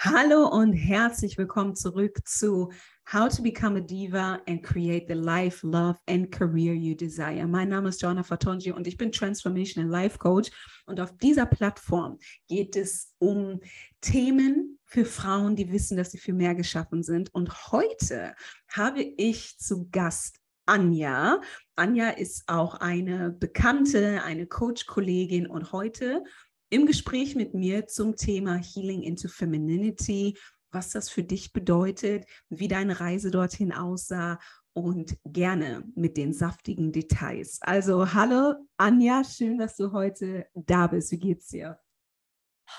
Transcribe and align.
Hallo 0.00 0.46
und 0.46 0.74
herzlich 0.74 1.36
willkommen 1.38 1.74
zurück 1.74 2.20
zu 2.24 2.70
How 3.12 3.34
to 3.34 3.42
Become 3.42 3.78
a 3.78 3.80
Diva 3.80 4.40
and 4.46 4.62
Create 4.62 5.06
the 5.08 5.14
Life, 5.14 5.66
Love 5.66 5.98
and 6.08 6.30
Career 6.30 6.72
You 6.72 6.94
Desire. 6.94 7.48
Mein 7.48 7.70
Name 7.70 7.88
ist 7.88 8.00
Joanna 8.00 8.22
Fatonji 8.22 8.70
und 8.70 8.86
ich 8.86 8.96
bin 8.96 9.10
Transformational 9.10 9.90
Life 9.90 10.18
Coach. 10.18 10.52
Und 10.86 11.00
auf 11.00 11.16
dieser 11.16 11.46
Plattform 11.46 12.20
geht 12.46 12.76
es 12.76 13.12
um 13.18 13.58
Themen 14.00 14.78
für 14.84 15.04
Frauen, 15.04 15.56
die 15.56 15.72
wissen, 15.72 15.96
dass 15.96 16.12
sie 16.12 16.18
für 16.18 16.32
mehr 16.32 16.54
geschaffen 16.54 17.02
sind. 17.02 17.34
Und 17.34 17.72
heute 17.72 18.36
habe 18.68 19.02
ich 19.02 19.58
zu 19.58 19.88
Gast 19.90 20.36
Anja. 20.64 21.40
Anja 21.74 22.10
ist 22.10 22.44
auch 22.46 22.74
eine 22.76 23.30
Bekannte, 23.30 24.22
eine 24.22 24.46
Coach-Kollegin 24.46 25.48
und 25.48 25.72
heute 25.72 26.22
im 26.70 26.86
Gespräch 26.86 27.34
mit 27.34 27.54
mir 27.54 27.86
zum 27.86 28.16
Thema 28.16 28.56
Healing 28.56 29.02
into 29.02 29.28
Femininity, 29.28 30.38
was 30.70 30.90
das 30.90 31.08
für 31.08 31.22
dich 31.22 31.52
bedeutet, 31.52 32.26
wie 32.50 32.68
deine 32.68 33.00
Reise 33.00 33.30
dorthin 33.30 33.72
aussah 33.72 34.38
und 34.74 35.16
gerne 35.24 35.82
mit 35.94 36.16
den 36.16 36.34
saftigen 36.34 36.92
Details. 36.92 37.58
Also 37.62 38.12
hallo 38.12 38.54
Anja, 38.76 39.24
schön, 39.24 39.58
dass 39.58 39.76
du 39.76 39.92
heute 39.92 40.46
da 40.54 40.86
bist. 40.86 41.10
Wie 41.10 41.18
geht's 41.18 41.48
dir? 41.48 41.78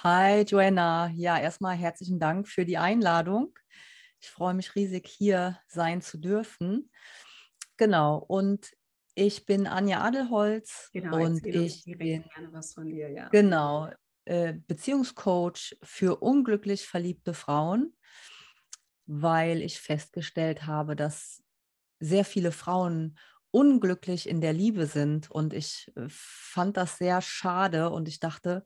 Hi 0.04 0.44
Joanna, 0.44 1.10
ja, 1.16 1.40
erstmal 1.40 1.76
herzlichen 1.76 2.20
Dank 2.20 2.48
für 2.48 2.66
die 2.66 2.78
Einladung. 2.78 3.58
Ich 4.22 4.30
freue 4.30 4.54
mich 4.54 4.76
riesig, 4.76 5.08
hier 5.08 5.58
sein 5.68 6.02
zu 6.02 6.20
dürfen. 6.20 6.92
Genau, 7.78 8.18
und 8.18 8.72
ich 9.20 9.46
bin 9.46 9.68
Anja 9.68 10.02
Adelholz 10.02 10.90
genau, 10.94 11.18
und 11.18 11.46
ich 11.46 11.84
bin 11.86 12.24
gerne 12.24 12.52
was 12.52 12.74
von 12.74 12.90
dir, 12.90 13.10
ja. 13.10 13.28
Genau, 13.30 13.90
äh, 14.26 14.54
Beziehungscoach 14.68 15.78
für 15.84 16.22
unglücklich 16.22 16.88
verliebte 16.88 17.34
Frauen, 17.34 17.96
weil 19.06 19.62
ich 19.62 19.82
festgestellt 19.82 20.66
habe, 20.66 20.96
dass 20.96 21.44
sehr 22.00 22.24
viele 22.24 22.52
Frauen 22.52 23.18
unglücklich 23.52 24.30
in 24.30 24.42
der 24.42 24.54
Liebe 24.54 24.86
sind 24.86 25.30
und 25.30 25.54
ich 25.54 25.92
äh, 25.96 26.06
fand 26.08 26.78
das 26.78 26.98
sehr 26.98 27.22
schade 27.22 27.90
und 27.90 28.08
ich 28.08 28.20
dachte, 28.20 28.64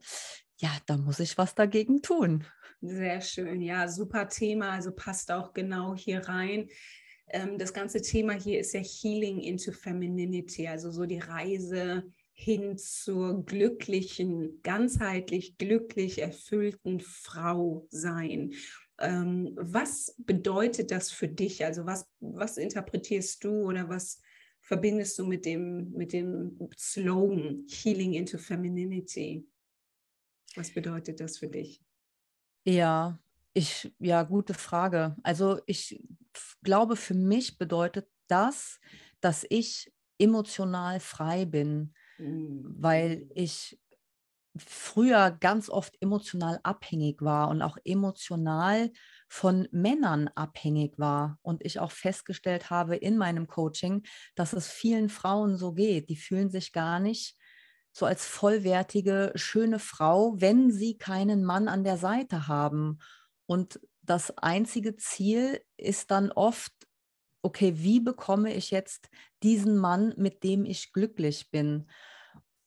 ja, 0.58 0.70
da 0.86 0.96
muss 0.96 1.18
ich 1.18 1.36
was 1.36 1.54
dagegen 1.54 2.02
tun. 2.02 2.44
Sehr 2.80 3.20
schön, 3.22 3.60
ja, 3.60 3.88
super 3.88 4.28
Thema, 4.28 4.70
also 4.72 4.92
passt 4.94 5.32
auch 5.32 5.52
genau 5.52 5.94
hier 5.96 6.28
rein. 6.28 6.68
Ähm, 7.28 7.58
das 7.58 7.72
ganze 7.72 8.02
Thema 8.02 8.32
hier 8.34 8.60
ist 8.60 8.74
ja 8.74 8.80
Healing 8.80 9.40
into 9.40 9.72
Femininity, 9.72 10.66
also 10.66 10.90
so 10.90 11.06
die 11.06 11.18
Reise 11.18 12.04
hin 12.32 12.76
zur 12.76 13.44
glücklichen, 13.44 14.60
ganzheitlich 14.62 15.56
glücklich 15.56 16.20
erfüllten 16.20 17.00
Frau 17.00 17.86
sein. 17.90 18.54
Ähm, 18.98 19.52
was 19.56 20.14
bedeutet 20.18 20.90
das 20.90 21.10
für 21.10 21.28
dich? 21.28 21.64
Also 21.64 21.86
was, 21.86 22.08
was 22.20 22.56
interpretierst 22.56 23.42
du 23.44 23.62
oder 23.62 23.88
was 23.88 24.20
verbindest 24.60 25.18
du 25.18 25.26
mit 25.26 25.44
dem, 25.44 25.90
mit 25.92 26.12
dem 26.12 26.58
Slogan 26.76 27.66
Healing 27.68 28.14
into 28.14 28.38
Femininity? 28.38 29.46
Was 30.56 30.72
bedeutet 30.72 31.20
das 31.20 31.38
für 31.38 31.48
dich? 31.48 31.82
Ja, 32.64 33.18
ich, 33.54 33.94
ja, 33.98 34.22
gute 34.24 34.54
Frage. 34.54 35.16
Also 35.22 35.60
ich 35.66 36.02
glaube, 36.62 36.96
für 36.96 37.14
mich 37.14 37.56
bedeutet 37.56 38.08
das, 38.26 38.80
dass 39.20 39.46
ich 39.48 39.92
emotional 40.18 41.00
frei 41.00 41.44
bin, 41.44 41.94
mhm. 42.18 42.74
weil 42.78 43.28
ich 43.34 43.78
früher 44.56 45.32
ganz 45.32 45.68
oft 45.68 45.96
emotional 46.00 46.60
abhängig 46.62 47.22
war 47.22 47.48
und 47.48 47.62
auch 47.62 47.76
emotional 47.84 48.92
von 49.28 49.68
Männern 49.72 50.28
abhängig 50.34 50.98
war. 50.98 51.38
Und 51.42 51.64
ich 51.64 51.80
auch 51.80 51.90
festgestellt 51.90 52.70
habe 52.70 52.96
in 52.96 53.16
meinem 53.16 53.46
Coaching, 53.46 54.02
dass 54.34 54.52
es 54.52 54.68
vielen 54.68 55.08
Frauen 55.08 55.56
so 55.56 55.72
geht. 55.72 56.08
Die 56.08 56.16
fühlen 56.16 56.50
sich 56.50 56.72
gar 56.72 57.00
nicht 57.00 57.36
so 57.92 58.06
als 58.06 58.26
vollwertige, 58.26 59.32
schöne 59.36 59.78
Frau, 59.78 60.34
wenn 60.40 60.70
sie 60.72 60.98
keinen 60.98 61.44
Mann 61.44 61.68
an 61.68 61.84
der 61.84 61.96
Seite 61.96 62.48
haben. 62.48 62.98
Und 63.46 63.80
das 64.02 64.36
einzige 64.38 64.96
Ziel 64.96 65.60
ist 65.76 66.10
dann 66.10 66.30
oft, 66.32 66.72
okay, 67.42 67.74
wie 67.76 68.00
bekomme 68.00 68.54
ich 68.54 68.70
jetzt 68.70 69.08
diesen 69.42 69.76
Mann, 69.76 70.14
mit 70.16 70.44
dem 70.44 70.64
ich 70.64 70.92
glücklich 70.92 71.50
bin? 71.50 71.86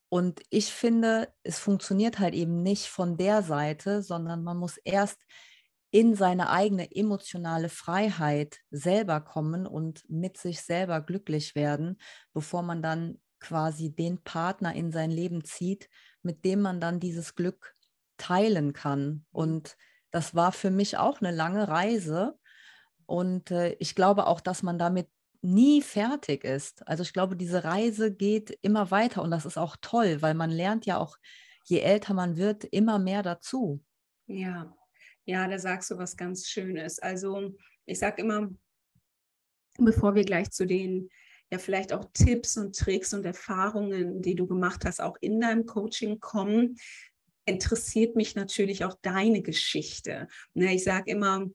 Und 0.09 0.41
ich 0.49 0.71
finde, 0.71 1.33
es 1.43 1.59
funktioniert 1.59 2.19
halt 2.19 2.33
eben 2.33 2.63
nicht 2.63 2.87
von 2.87 3.17
der 3.17 3.43
Seite, 3.43 4.01
sondern 4.01 4.43
man 4.43 4.57
muss 4.57 4.77
erst 4.77 5.21
in 5.91 6.15
seine 6.15 6.49
eigene 6.49 6.95
emotionale 6.95 7.69
Freiheit 7.69 8.59
selber 8.69 9.21
kommen 9.21 9.65
und 9.65 10.09
mit 10.09 10.37
sich 10.37 10.61
selber 10.61 11.01
glücklich 11.01 11.55
werden, 11.55 11.97
bevor 12.33 12.61
man 12.61 12.81
dann 12.81 13.19
quasi 13.39 13.93
den 13.93 14.23
Partner 14.23 14.73
in 14.73 14.91
sein 14.91 15.11
Leben 15.11 15.43
zieht, 15.43 15.89
mit 16.23 16.45
dem 16.45 16.61
man 16.61 16.79
dann 16.79 16.99
dieses 16.99 17.35
Glück 17.35 17.75
teilen 18.17 18.73
kann. 18.73 19.05
Mhm. 19.05 19.25
Und 19.31 19.77
das 20.11 20.35
war 20.35 20.51
für 20.51 20.71
mich 20.71 20.97
auch 20.97 21.21
eine 21.21 21.31
lange 21.31 21.67
Reise. 21.67 22.37
Und 23.05 23.51
äh, 23.51 23.73
ich 23.79 23.95
glaube 23.95 24.27
auch, 24.27 24.41
dass 24.41 24.63
man 24.63 24.77
damit 24.77 25.07
nie 25.41 25.81
fertig 25.81 26.43
ist. 26.43 26.87
Also 26.87 27.03
ich 27.03 27.13
glaube, 27.13 27.35
diese 27.35 27.63
Reise 27.63 28.13
geht 28.13 28.57
immer 28.61 28.91
weiter 28.91 29.21
und 29.21 29.31
das 29.31 29.45
ist 29.45 29.57
auch 29.57 29.77
toll, 29.81 30.21
weil 30.21 30.33
man 30.33 30.49
lernt 30.49 30.85
ja 30.85 30.97
auch, 30.97 31.17
je 31.65 31.79
älter 31.79 32.13
man 32.13 32.37
wird, 32.37 32.63
immer 32.65 32.99
mehr 32.99 33.23
dazu. 33.23 33.83
Ja, 34.25 34.75
ja, 35.25 35.47
da 35.47 35.59
sagst 35.59 35.91
du 35.91 35.97
was 35.97 36.17
ganz 36.17 36.47
Schönes. 36.47 36.99
Also 36.99 37.55
ich 37.85 37.99
sage 37.99 38.21
immer, 38.21 38.49
bevor 39.77 40.15
wir 40.15 40.23
gleich 40.23 40.51
zu 40.51 40.65
den 40.65 41.09
ja 41.51 41.59
vielleicht 41.59 41.93
auch 41.93 42.05
Tipps 42.13 42.57
und 42.57 42.75
Tricks 42.75 43.13
und 43.13 43.25
Erfahrungen, 43.25 44.21
die 44.21 44.35
du 44.35 44.47
gemacht 44.47 44.85
hast, 44.85 45.01
auch 45.01 45.17
in 45.21 45.39
deinem 45.39 45.65
Coaching 45.65 46.19
kommen, 46.19 46.75
interessiert 47.47 48.15
mich 48.15 48.35
natürlich 48.35 48.83
auch 48.83 48.95
deine 49.01 49.41
Geschichte. 49.41 50.27
Ne, 50.53 50.75
ich 50.75 50.83
sage 50.83 51.11
immer, 51.11 51.47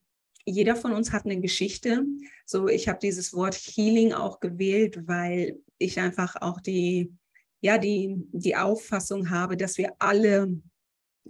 jeder 0.44 0.74
von 0.74 0.92
uns 0.92 1.12
hat 1.12 1.24
eine 1.24 1.40
Geschichte. 1.40 2.04
So, 2.46 2.66
ich 2.68 2.88
habe 2.88 2.98
dieses 3.00 3.32
Wort 3.32 3.54
Healing 3.54 4.12
auch 4.12 4.40
gewählt, 4.40 5.06
weil 5.06 5.60
ich 5.78 6.00
einfach 6.00 6.36
auch 6.40 6.60
die, 6.60 7.12
ja, 7.60 7.78
die, 7.78 8.16
die 8.32 8.56
Auffassung 8.56 9.30
habe, 9.30 9.56
dass 9.56 9.78
wir 9.78 9.92
alle 9.98 10.48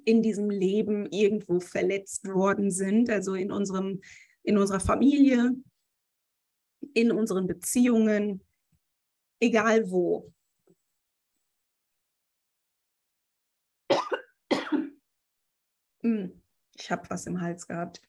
in 0.04 0.22
diesem 0.22 0.48
Leben 0.48 1.06
irgendwo 1.10 1.60
verletzt 1.60 2.26
worden 2.26 2.70
sind, 2.70 3.10
also 3.10 3.34
in 3.34 3.52
unserem, 3.52 4.00
in 4.42 4.56
unserer 4.56 4.80
Familie, 4.80 5.52
in 6.94 7.12
unseren 7.12 7.46
Beziehungen, 7.46 8.42
egal 9.40 9.90
wo. 9.90 10.32
Ich 16.02 16.90
habe 16.90 17.08
was 17.08 17.26
im 17.26 17.40
Hals 17.40 17.66
gehabt. 17.66 18.00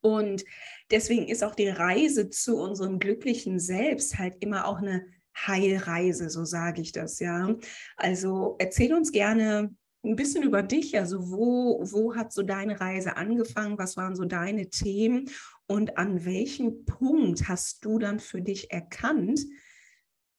Und 0.00 0.44
deswegen 0.90 1.26
ist 1.26 1.42
auch 1.42 1.54
die 1.54 1.68
Reise 1.68 2.30
zu 2.30 2.56
unserem 2.56 2.98
glücklichen 2.98 3.58
Selbst 3.58 4.18
halt 4.18 4.36
immer 4.40 4.66
auch 4.66 4.78
eine 4.78 5.04
Heilreise, 5.36 6.30
so 6.30 6.44
sage 6.44 6.80
ich 6.80 6.92
das, 6.92 7.20
ja. 7.20 7.56
Also 7.96 8.56
erzähl 8.58 8.94
uns 8.94 9.12
gerne 9.12 9.74
ein 10.04 10.16
bisschen 10.16 10.42
über 10.42 10.62
dich. 10.62 10.96
Also 10.98 11.30
wo, 11.30 11.80
wo 11.90 12.14
hat 12.14 12.32
so 12.32 12.42
deine 12.42 12.80
Reise 12.80 13.16
angefangen? 13.16 13.78
Was 13.78 13.96
waren 13.96 14.16
so 14.16 14.24
deine 14.24 14.70
Themen? 14.70 15.30
Und 15.66 15.98
an 15.98 16.24
welchem 16.24 16.84
Punkt 16.84 17.48
hast 17.48 17.84
du 17.84 17.98
dann 17.98 18.20
für 18.20 18.40
dich 18.40 18.70
erkannt, 18.70 19.40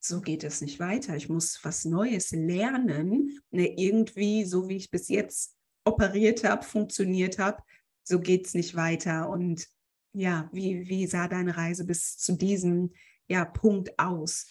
so 0.01 0.21
geht 0.21 0.43
es 0.43 0.61
nicht 0.61 0.79
weiter. 0.79 1.15
Ich 1.15 1.29
muss 1.29 1.59
was 1.63 1.85
Neues 1.85 2.31
lernen. 2.31 3.41
Ne, 3.51 3.73
irgendwie, 3.77 4.45
so 4.45 4.69
wie 4.69 4.77
ich 4.77 4.91
bis 4.91 5.09
jetzt 5.09 5.58
operiert 5.89 6.43
habe, 6.43 6.63
funktioniert 6.63 7.39
habe, 7.39 7.61
so 8.03 8.19
geht 8.19 8.47
es 8.47 8.53
nicht 8.53 8.75
weiter. 8.75 9.29
Und 9.29 9.67
ja, 10.13 10.49
wie, 10.51 10.87
wie 10.87 11.07
sah 11.07 11.27
deine 11.27 11.55
Reise 11.57 11.85
bis 11.85 12.17
zu 12.17 12.33
diesem 12.33 12.93
ja, 13.27 13.45
Punkt 13.45 13.97
aus? 13.99 14.47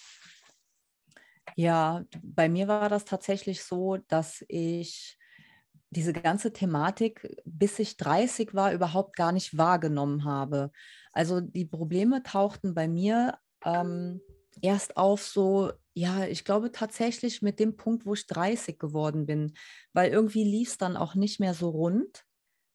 Ja, 1.56 2.04
bei 2.22 2.48
mir 2.48 2.68
war 2.68 2.88
das 2.88 3.04
tatsächlich 3.04 3.64
so, 3.64 3.96
dass 4.08 4.44
ich 4.48 5.18
diese 5.90 6.12
ganze 6.12 6.52
Thematik, 6.52 7.36
bis 7.44 7.78
ich 7.78 7.96
30 7.96 8.54
war, 8.54 8.72
überhaupt 8.72 9.16
gar 9.16 9.32
nicht 9.32 9.56
wahrgenommen 9.56 10.24
habe. 10.24 10.70
Also 11.12 11.40
die 11.40 11.64
Probleme 11.64 12.22
tauchten 12.22 12.74
bei 12.74 12.86
mir 12.86 13.38
ähm, 13.64 14.20
erst 14.60 14.96
auf 14.96 15.22
so, 15.22 15.72
ja, 15.98 16.26
ich 16.26 16.44
glaube 16.44 16.70
tatsächlich 16.70 17.42
mit 17.42 17.58
dem 17.58 17.76
Punkt, 17.76 18.06
wo 18.06 18.14
ich 18.14 18.28
30 18.28 18.78
geworden 18.78 19.26
bin, 19.26 19.54
weil 19.92 20.12
irgendwie 20.12 20.44
lief 20.44 20.68
es 20.70 20.78
dann 20.78 20.96
auch 20.96 21.16
nicht 21.16 21.40
mehr 21.40 21.54
so 21.54 21.70
rund 21.70 22.24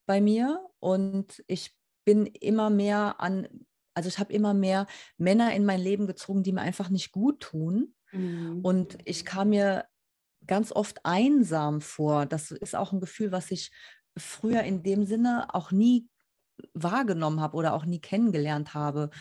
bei 0.06 0.20
mir 0.20 0.60
und 0.80 1.42
ich 1.48 1.74
bin 2.04 2.26
immer 2.26 2.70
mehr 2.70 3.22
an, 3.22 3.48
also 3.94 4.10
ich 4.10 4.20
habe 4.20 4.34
immer 4.34 4.54
mehr 4.54 4.88
Männer 5.18 5.54
in 5.54 5.64
mein 5.64 5.80
Leben 5.80 6.06
gezogen, 6.06 6.44
die 6.44 6.52
mir 6.52 6.60
einfach 6.60 6.90
nicht 6.90 7.14
gut 7.14 7.40
tun. 7.40 7.96
Mhm. 8.12 8.60
Und 8.62 8.98
ich 9.06 9.24
kam 9.24 9.52
mir 9.52 9.86
ganz 10.46 10.74
oft 10.74 11.00
einsam 11.06 11.80
vor. 11.80 12.26
Das 12.26 12.52
ist 12.52 12.76
auch 12.76 12.92
ein 12.92 13.00
Gefühl, 13.00 13.32
was 13.32 13.52
ich 13.52 13.72
früher 14.18 14.64
in 14.64 14.84
dem 14.84 15.06
Sinne 15.06 15.48
auch 15.56 15.72
nie 15.72 16.10
wahrgenommen 16.74 17.40
habe 17.40 17.56
oder 17.56 17.74
auch 17.74 17.86
nie 17.86 18.02
kennengelernt 18.02 18.74
habe. 18.74 19.12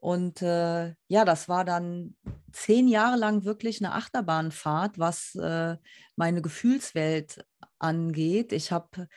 Und 0.00 0.40
äh, 0.42 0.94
ja, 1.08 1.24
das 1.24 1.48
war 1.48 1.64
dann 1.64 2.16
zehn 2.52 2.88
Jahre 2.88 3.18
lang 3.18 3.44
wirklich 3.44 3.84
eine 3.84 3.94
Achterbahnfahrt, 3.94 4.98
was 4.98 5.34
äh, 5.34 5.76
meine 6.16 6.42
Gefühlswelt 6.42 7.44
angeht. 7.78 8.52
Ich 8.52 8.72
habe 8.72 9.08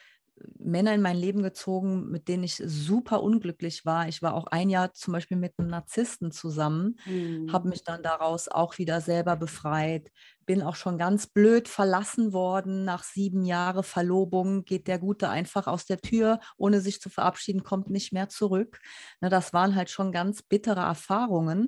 Männer 0.59 0.93
in 0.93 1.01
mein 1.01 1.17
Leben 1.17 1.43
gezogen, 1.43 2.09
mit 2.09 2.27
denen 2.27 2.43
ich 2.43 2.55
super 2.55 3.21
unglücklich 3.21 3.85
war. 3.85 4.07
Ich 4.07 4.21
war 4.21 4.33
auch 4.33 4.47
ein 4.47 4.69
Jahr 4.69 4.93
zum 4.93 5.13
Beispiel 5.13 5.37
mit 5.37 5.53
einem 5.57 5.69
Narzissten 5.69 6.31
zusammen, 6.31 6.97
mhm. 7.05 7.51
habe 7.51 7.69
mich 7.69 7.83
dann 7.83 8.03
daraus 8.03 8.47
auch 8.47 8.77
wieder 8.77 9.01
selber 9.01 9.35
befreit, 9.35 10.11
bin 10.45 10.61
auch 10.61 10.75
schon 10.75 10.97
ganz 10.97 11.27
blöd 11.27 11.67
verlassen 11.67 12.33
worden. 12.33 12.85
Nach 12.85 13.03
sieben 13.03 13.43
Jahren 13.45 13.83
Verlobung 13.83 14.65
geht 14.65 14.87
der 14.87 14.99
Gute 14.99 15.29
einfach 15.29 15.67
aus 15.67 15.85
der 15.85 16.01
Tür, 16.01 16.39
ohne 16.57 16.81
sich 16.81 17.01
zu 17.01 17.09
verabschieden, 17.09 17.63
kommt 17.63 17.89
nicht 17.89 18.13
mehr 18.13 18.29
zurück. 18.29 18.79
Na, 19.21 19.29
das 19.29 19.53
waren 19.53 19.75
halt 19.75 19.89
schon 19.89 20.11
ganz 20.11 20.41
bittere 20.41 20.81
Erfahrungen. 20.81 21.67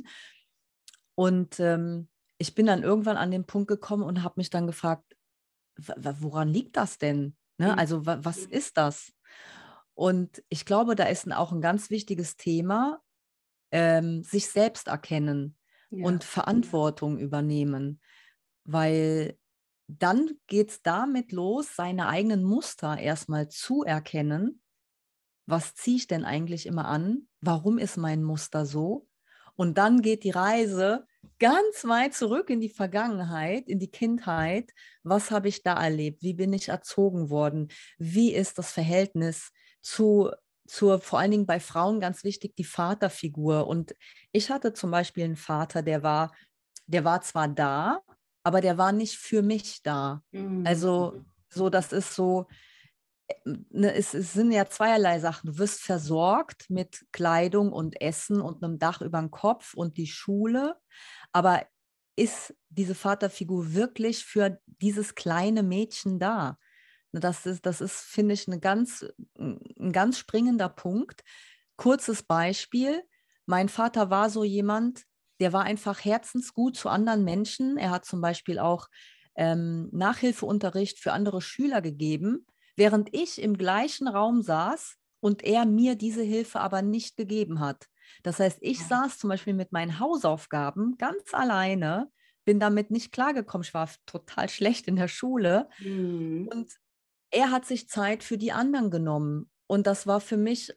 Und 1.15 1.59
ähm, 1.59 2.09
ich 2.37 2.55
bin 2.55 2.65
dann 2.65 2.83
irgendwann 2.83 3.17
an 3.17 3.31
den 3.31 3.45
Punkt 3.45 3.67
gekommen 3.67 4.03
und 4.03 4.23
habe 4.23 4.35
mich 4.37 4.49
dann 4.49 4.67
gefragt, 4.67 5.15
woran 5.77 6.49
liegt 6.49 6.77
das 6.77 6.97
denn? 6.97 7.35
Ne? 7.57 7.71
Mhm. 7.71 7.79
Also 7.79 8.05
was 8.05 8.37
ist 8.39 8.77
das? 8.77 9.13
Und 9.93 10.43
ich 10.49 10.65
glaube, 10.65 10.95
da 10.95 11.05
ist 11.05 11.31
auch 11.31 11.51
ein 11.51 11.61
ganz 11.61 11.89
wichtiges 11.89 12.35
Thema, 12.35 13.01
ähm, 13.71 14.23
sich 14.23 14.49
selbst 14.49 14.87
erkennen 14.87 15.57
ja. 15.89 16.05
und 16.05 16.23
Verantwortung 16.23 17.17
übernehmen, 17.17 18.01
weil 18.65 19.37
dann 19.87 20.31
geht 20.47 20.71
es 20.71 20.81
damit 20.81 21.31
los, 21.31 21.75
seine 21.75 22.07
eigenen 22.07 22.43
Muster 22.43 22.97
erstmal 22.97 23.47
zu 23.49 23.83
erkennen. 23.83 24.61
Was 25.45 25.75
ziehe 25.75 25.97
ich 25.97 26.07
denn 26.07 26.25
eigentlich 26.25 26.65
immer 26.65 26.85
an? 26.85 27.27
Warum 27.39 27.77
ist 27.77 27.97
mein 27.97 28.23
Muster 28.23 28.65
so? 28.65 29.07
Und 29.55 29.77
dann 29.77 30.01
geht 30.01 30.23
die 30.23 30.31
Reise 30.31 31.05
ganz 31.39 31.85
weit 31.85 32.13
zurück 32.13 32.49
in 32.49 32.61
die 32.61 32.69
Vergangenheit, 32.69 33.67
in 33.67 33.79
die 33.79 33.91
Kindheit. 33.91 34.71
Was 35.03 35.31
habe 35.31 35.47
ich 35.47 35.63
da 35.63 35.73
erlebt? 35.81 36.23
Wie 36.23 36.33
bin 36.33 36.53
ich 36.53 36.69
erzogen 36.69 37.29
worden? 37.29 37.69
Wie 37.97 38.33
ist 38.33 38.57
das 38.57 38.71
Verhältnis 38.71 39.51
zu, 39.81 40.31
zur, 40.67 40.99
vor 40.99 41.19
allen 41.19 41.31
Dingen 41.31 41.45
bei 41.45 41.59
Frauen 41.59 41.99
ganz 41.99 42.23
wichtig, 42.23 42.55
die 42.55 42.63
Vaterfigur? 42.63 43.67
Und 43.67 43.95
ich 44.31 44.49
hatte 44.49 44.73
zum 44.73 44.91
Beispiel 44.91 45.25
einen 45.25 45.35
Vater, 45.35 45.81
der 45.81 46.03
war, 46.03 46.33
der 46.87 47.03
war 47.03 47.21
zwar 47.21 47.47
da, 47.47 48.01
aber 48.43 48.61
der 48.61 48.77
war 48.77 48.91
nicht 48.91 49.17
für 49.17 49.41
mich 49.41 49.81
da. 49.83 50.21
Mhm. 50.31 50.65
Also, 50.65 51.23
so, 51.49 51.69
das 51.69 51.91
ist 51.93 52.13
so, 52.15 52.47
es, 53.71 54.13
es, 54.13 54.33
sind 54.33 54.51
ja 54.51 54.67
zweierlei 54.67 55.19
Sachen. 55.19 55.51
Du 55.51 55.57
wirst 55.57 55.81
versorgt 55.81 56.69
mit 56.69 57.05
Kleidung 57.11 57.71
und 57.71 57.99
Essen 58.01 58.41
und 58.41 58.63
einem 58.63 58.79
Dach 58.79 59.01
über 59.01 59.19
dem 59.19 59.31
Kopf 59.31 59.73
und 59.73 59.97
die 59.97 60.07
Schule. 60.07 60.75
Aber 61.31 61.65
ist 62.15 62.55
diese 62.69 62.95
Vaterfigur 62.95 63.73
wirklich 63.73 64.23
für 64.25 64.59
dieses 64.65 65.15
kleine 65.15 65.63
Mädchen 65.63 66.19
da? 66.19 66.57
Ne, 67.11 67.19
das 67.19 67.45
ist, 67.45 67.65
das 67.65 67.81
ist 67.81 67.99
finde 67.99 68.33
ich, 68.33 68.47
eine 68.47 68.59
ganz, 68.59 69.05
ein 69.37 69.91
ganz 69.91 70.19
springender 70.19 70.69
Punkt. 70.69 71.23
Kurzes 71.77 72.23
Beispiel. 72.23 73.03
Mein 73.45 73.69
Vater 73.69 74.09
war 74.09 74.29
so 74.29 74.43
jemand, 74.43 75.03
der 75.39 75.51
war 75.51 75.63
einfach 75.63 76.03
herzensgut 76.05 76.77
zu 76.77 76.89
anderen 76.89 77.23
Menschen. 77.23 77.77
Er 77.77 77.89
hat 77.91 78.05
zum 78.05 78.21
Beispiel 78.21 78.59
auch 78.59 78.87
ähm, 79.35 79.89
Nachhilfeunterricht 79.91 80.99
für 80.99 81.11
andere 81.11 81.41
Schüler 81.41 81.81
gegeben 81.81 82.45
während 82.75 83.13
ich 83.13 83.41
im 83.41 83.57
gleichen 83.57 84.07
Raum 84.07 84.41
saß 84.41 84.97
und 85.19 85.43
er 85.43 85.65
mir 85.65 85.95
diese 85.95 86.23
Hilfe 86.23 86.59
aber 86.59 86.81
nicht 86.81 87.17
gegeben 87.17 87.59
hat. 87.59 87.87
Das 88.23 88.39
heißt, 88.39 88.59
ich 88.61 88.79
ja. 88.79 88.85
saß 88.85 89.17
zum 89.17 89.29
Beispiel 89.29 89.53
mit 89.53 89.71
meinen 89.71 89.99
Hausaufgaben 89.99 90.97
ganz 90.97 91.33
alleine, 91.33 92.11
bin 92.45 92.59
damit 92.59 92.91
nicht 92.91 93.11
klargekommen. 93.11 93.65
Ich 93.65 93.73
war 93.73 93.89
total 94.05 94.49
schlecht 94.49 94.87
in 94.87 94.95
der 94.95 95.07
Schule. 95.07 95.67
Mhm. 95.79 96.47
Und 96.51 96.71
er 97.31 97.51
hat 97.51 97.65
sich 97.65 97.89
Zeit 97.89 98.23
für 98.23 98.37
die 98.37 98.51
anderen 98.51 98.91
genommen. 98.91 99.49
Und 99.67 99.87
das 99.87 100.05
war 100.05 100.21
für 100.21 100.37
mich, 100.37 100.73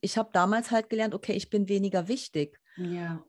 ich 0.00 0.18
habe 0.18 0.30
damals 0.32 0.70
halt 0.70 0.90
gelernt, 0.90 1.14
okay, 1.14 1.32
ich 1.32 1.48
bin 1.48 1.68
weniger 1.68 2.08
wichtig. 2.08 2.60
Ja. 2.76 3.24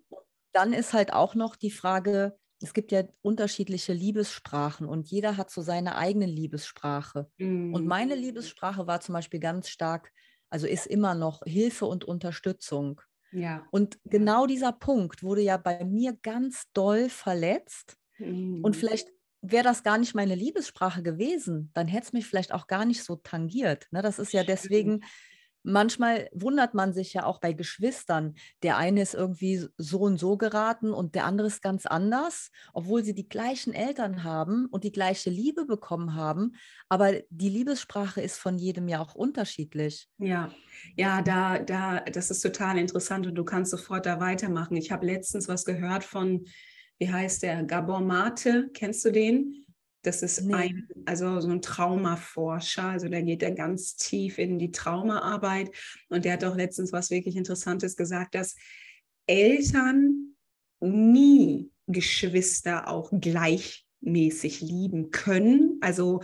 Dann 0.54 0.74
ist 0.74 0.94
halt 0.94 1.14
auch 1.14 1.36
noch 1.36 1.56
die 1.56 1.72
Frage, 1.72 2.38
es 2.62 2.74
gibt 2.74 2.92
ja 2.92 3.04
unterschiedliche 3.22 3.94
Liebessprachen 3.94 4.88
und 4.88 5.08
jeder 5.08 5.38
hat 5.38 5.52
so 5.52 5.62
seine 5.62 5.96
eigene 5.96 6.26
Liebessprache. 6.26 7.30
Mhm. 7.38 7.74
Und 7.74 7.86
meine 7.86 8.16
Liebessprache 8.16 8.88
war 8.88 9.00
zum 9.02 9.14
Beispiel 9.14 9.40
ganz 9.40 9.70
stark, 9.70 10.12
also 10.50 10.66
ist 10.66 10.88
immer 10.88 11.14
noch 11.14 11.44
Hilfe 11.46 11.86
und 11.86 12.06
Unterstützung. 12.06 13.02
Ja. 13.32 13.68
Und 13.72 14.00
genau 14.06 14.48
dieser 14.48 14.72
Punkt 14.72 15.22
wurde 15.22 15.42
ja 15.42 15.58
bei 15.58 15.84
mir 15.84 16.18
ganz 16.22 16.64
doll 16.74 17.10
verletzt. 17.10 17.98
Mhm. 18.18 18.64
Und 18.64 18.76
vielleicht 18.76 19.10
wäre 19.42 19.64
das 19.64 19.84
gar 19.84 19.98
nicht 19.98 20.16
meine 20.16 20.36
Liebessprache 20.36 21.04
gewesen, 21.04 21.70
dann 21.74 21.88
hätte 21.88 22.08
es 22.08 22.14
mich 22.14 22.26
vielleicht 22.26 22.54
auch 22.54 22.68
gar 22.68 22.86
nicht 22.86 23.04
so 23.04 23.18
tangiert. 23.18 23.88
Ne? 23.92 24.02
Das 24.02 24.20
ist 24.20 24.34
ja 24.34 24.44
deswegen 24.44 25.04
manchmal 25.68 26.30
wundert 26.34 26.74
man 26.74 26.94
sich 26.94 27.14
ja 27.14 27.26
auch 27.26 27.40
bei 27.40 27.54
Geschwistern. 27.54 28.36
Der 28.64 28.78
eine 28.78 29.02
ist 29.02 29.14
irgendwie 29.14 29.68
so 29.78 30.00
und 30.00 30.18
so 30.18 30.38
geraten 30.38 30.94
und 30.94 31.14
der 31.14 31.26
andere 31.26 31.48
ist 31.48 31.62
ganz 31.62 31.86
anders, 31.86 32.52
obwohl 32.74 33.04
sie 33.04 33.14
die 33.14 33.28
gleichen 33.28 33.74
Eltern 33.74 34.24
haben 34.24 34.66
und 34.68 34.84
die 34.86 34.92
gleiche 34.92 35.30
Liebe 35.30 35.66
bekommen 35.66 36.16
haben. 36.16 36.54
Aber 36.88 37.14
die 37.30 37.50
Liebessprache 37.50 38.22
ist 38.22 38.38
von 38.38 38.58
jedem 38.58 38.88
ja 38.88 39.02
auch 39.02 39.14
unterschiedlich. 39.14 40.08
Ja, 40.18 40.52
ja, 40.96 41.22
da, 41.22 41.60
da, 41.60 42.00
das 42.00 42.32
ist 42.32 42.42
total 42.42 42.78
interessant 42.78 43.28
und 43.28 43.36
du 43.36 43.44
kannst 43.44 43.72
sofort 43.72 44.06
da 44.06 44.22
weitermachen. 44.22 44.78
Ich 44.78 44.92
habe 44.92 45.06
letztens 45.06 45.50
was 45.50 45.66
gehört 45.66 46.06
von, 46.06 46.46
wie 46.98 47.12
heißt 47.12 47.44
der, 47.44 47.64
Gabor 47.64 48.00
Mate, 48.00 48.70
kennst 48.74 49.04
du 49.04 49.12
den? 49.12 49.67
Das 50.08 50.22
ist 50.22 50.42
nee. 50.42 50.54
ein, 50.54 50.88
also 51.06 51.42
so 51.42 51.50
ein 51.50 51.62
Traumaforscher, 51.62 52.86
also 52.86 53.10
der 53.10 53.24
geht 53.24 53.42
ja 53.42 53.50
ganz 53.50 53.98
tief 53.98 54.38
in 54.38 54.58
die 54.58 54.72
Traumaarbeit 54.72 55.70
und 56.08 56.24
der 56.24 56.34
hat 56.34 56.46
auch 56.46 56.56
letztens 56.56 56.94
was 56.94 57.12
wirklich 57.12 57.36
Interessantes 57.36 57.98
gesagt, 57.98 58.34
dass 58.34 58.56
Eltern 59.28 60.36
nie 60.80 61.72
Geschwister 61.88 62.88
auch 62.88 63.12
gleichmäßig 63.12 64.62
lieben 64.62 65.12
können. 65.12 65.78
Also 65.82 66.22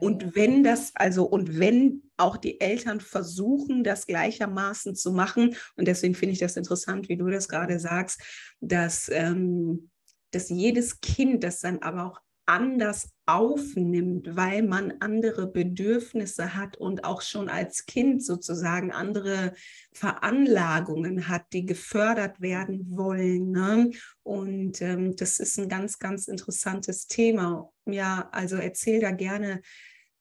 und 0.00 0.34
wenn 0.34 0.64
das, 0.64 0.90
also 0.96 1.24
und 1.24 1.60
wenn 1.60 2.02
auch 2.16 2.36
die 2.36 2.60
Eltern 2.60 3.00
versuchen, 3.00 3.84
das 3.84 4.08
gleichermaßen 4.08 4.96
zu 4.96 5.12
machen, 5.12 5.54
und 5.76 5.86
deswegen 5.86 6.16
finde 6.16 6.32
ich 6.32 6.40
das 6.40 6.56
interessant, 6.56 7.08
wie 7.08 7.16
du 7.16 7.28
das 7.28 7.48
gerade 7.48 7.78
sagst, 7.78 8.20
dass, 8.60 9.08
ähm, 9.08 9.90
dass 10.32 10.48
jedes 10.48 11.00
Kind 11.00 11.44
das 11.44 11.60
dann 11.60 11.78
aber 11.78 12.06
auch 12.06 12.23
anders 12.46 13.10
aufnimmt, 13.26 14.36
weil 14.36 14.62
man 14.62 14.94
andere 15.00 15.46
Bedürfnisse 15.46 16.54
hat 16.54 16.76
und 16.76 17.04
auch 17.04 17.22
schon 17.22 17.48
als 17.48 17.86
Kind 17.86 18.22
sozusagen 18.22 18.92
andere 18.92 19.54
Veranlagungen 19.92 21.28
hat, 21.28 21.44
die 21.52 21.64
gefördert 21.64 22.40
werden 22.40 22.84
wollen. 22.90 23.50
Ne? 23.50 23.90
Und 24.22 24.82
ähm, 24.82 25.16
das 25.16 25.40
ist 25.40 25.58
ein 25.58 25.68
ganz, 25.68 25.98
ganz 25.98 26.28
interessantes 26.28 27.06
Thema. 27.06 27.70
Ja, 27.86 28.28
also 28.32 28.56
erzähl 28.56 29.00
da 29.00 29.10
gerne 29.10 29.62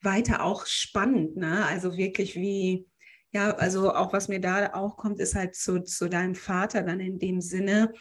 weiter, 0.01 0.43
auch 0.43 0.65
spannend. 0.65 1.35
Ne? 1.35 1.65
Also 1.65 1.97
wirklich 1.97 2.35
wie, 2.35 2.87
ja, 3.31 3.55
also 3.55 3.93
auch 3.93 4.13
was 4.13 4.29
mir 4.29 4.39
da 4.39 4.73
auch 4.73 4.95
kommt, 4.95 5.19
ist 5.19 5.35
halt 5.35 5.55
zu, 5.55 5.81
zu 5.83 6.07
deinem 6.07 6.35
Vater 6.35 6.83
dann 6.83 7.01
in 7.01 7.19
dem 7.19 7.41
Sinne. 7.41 7.91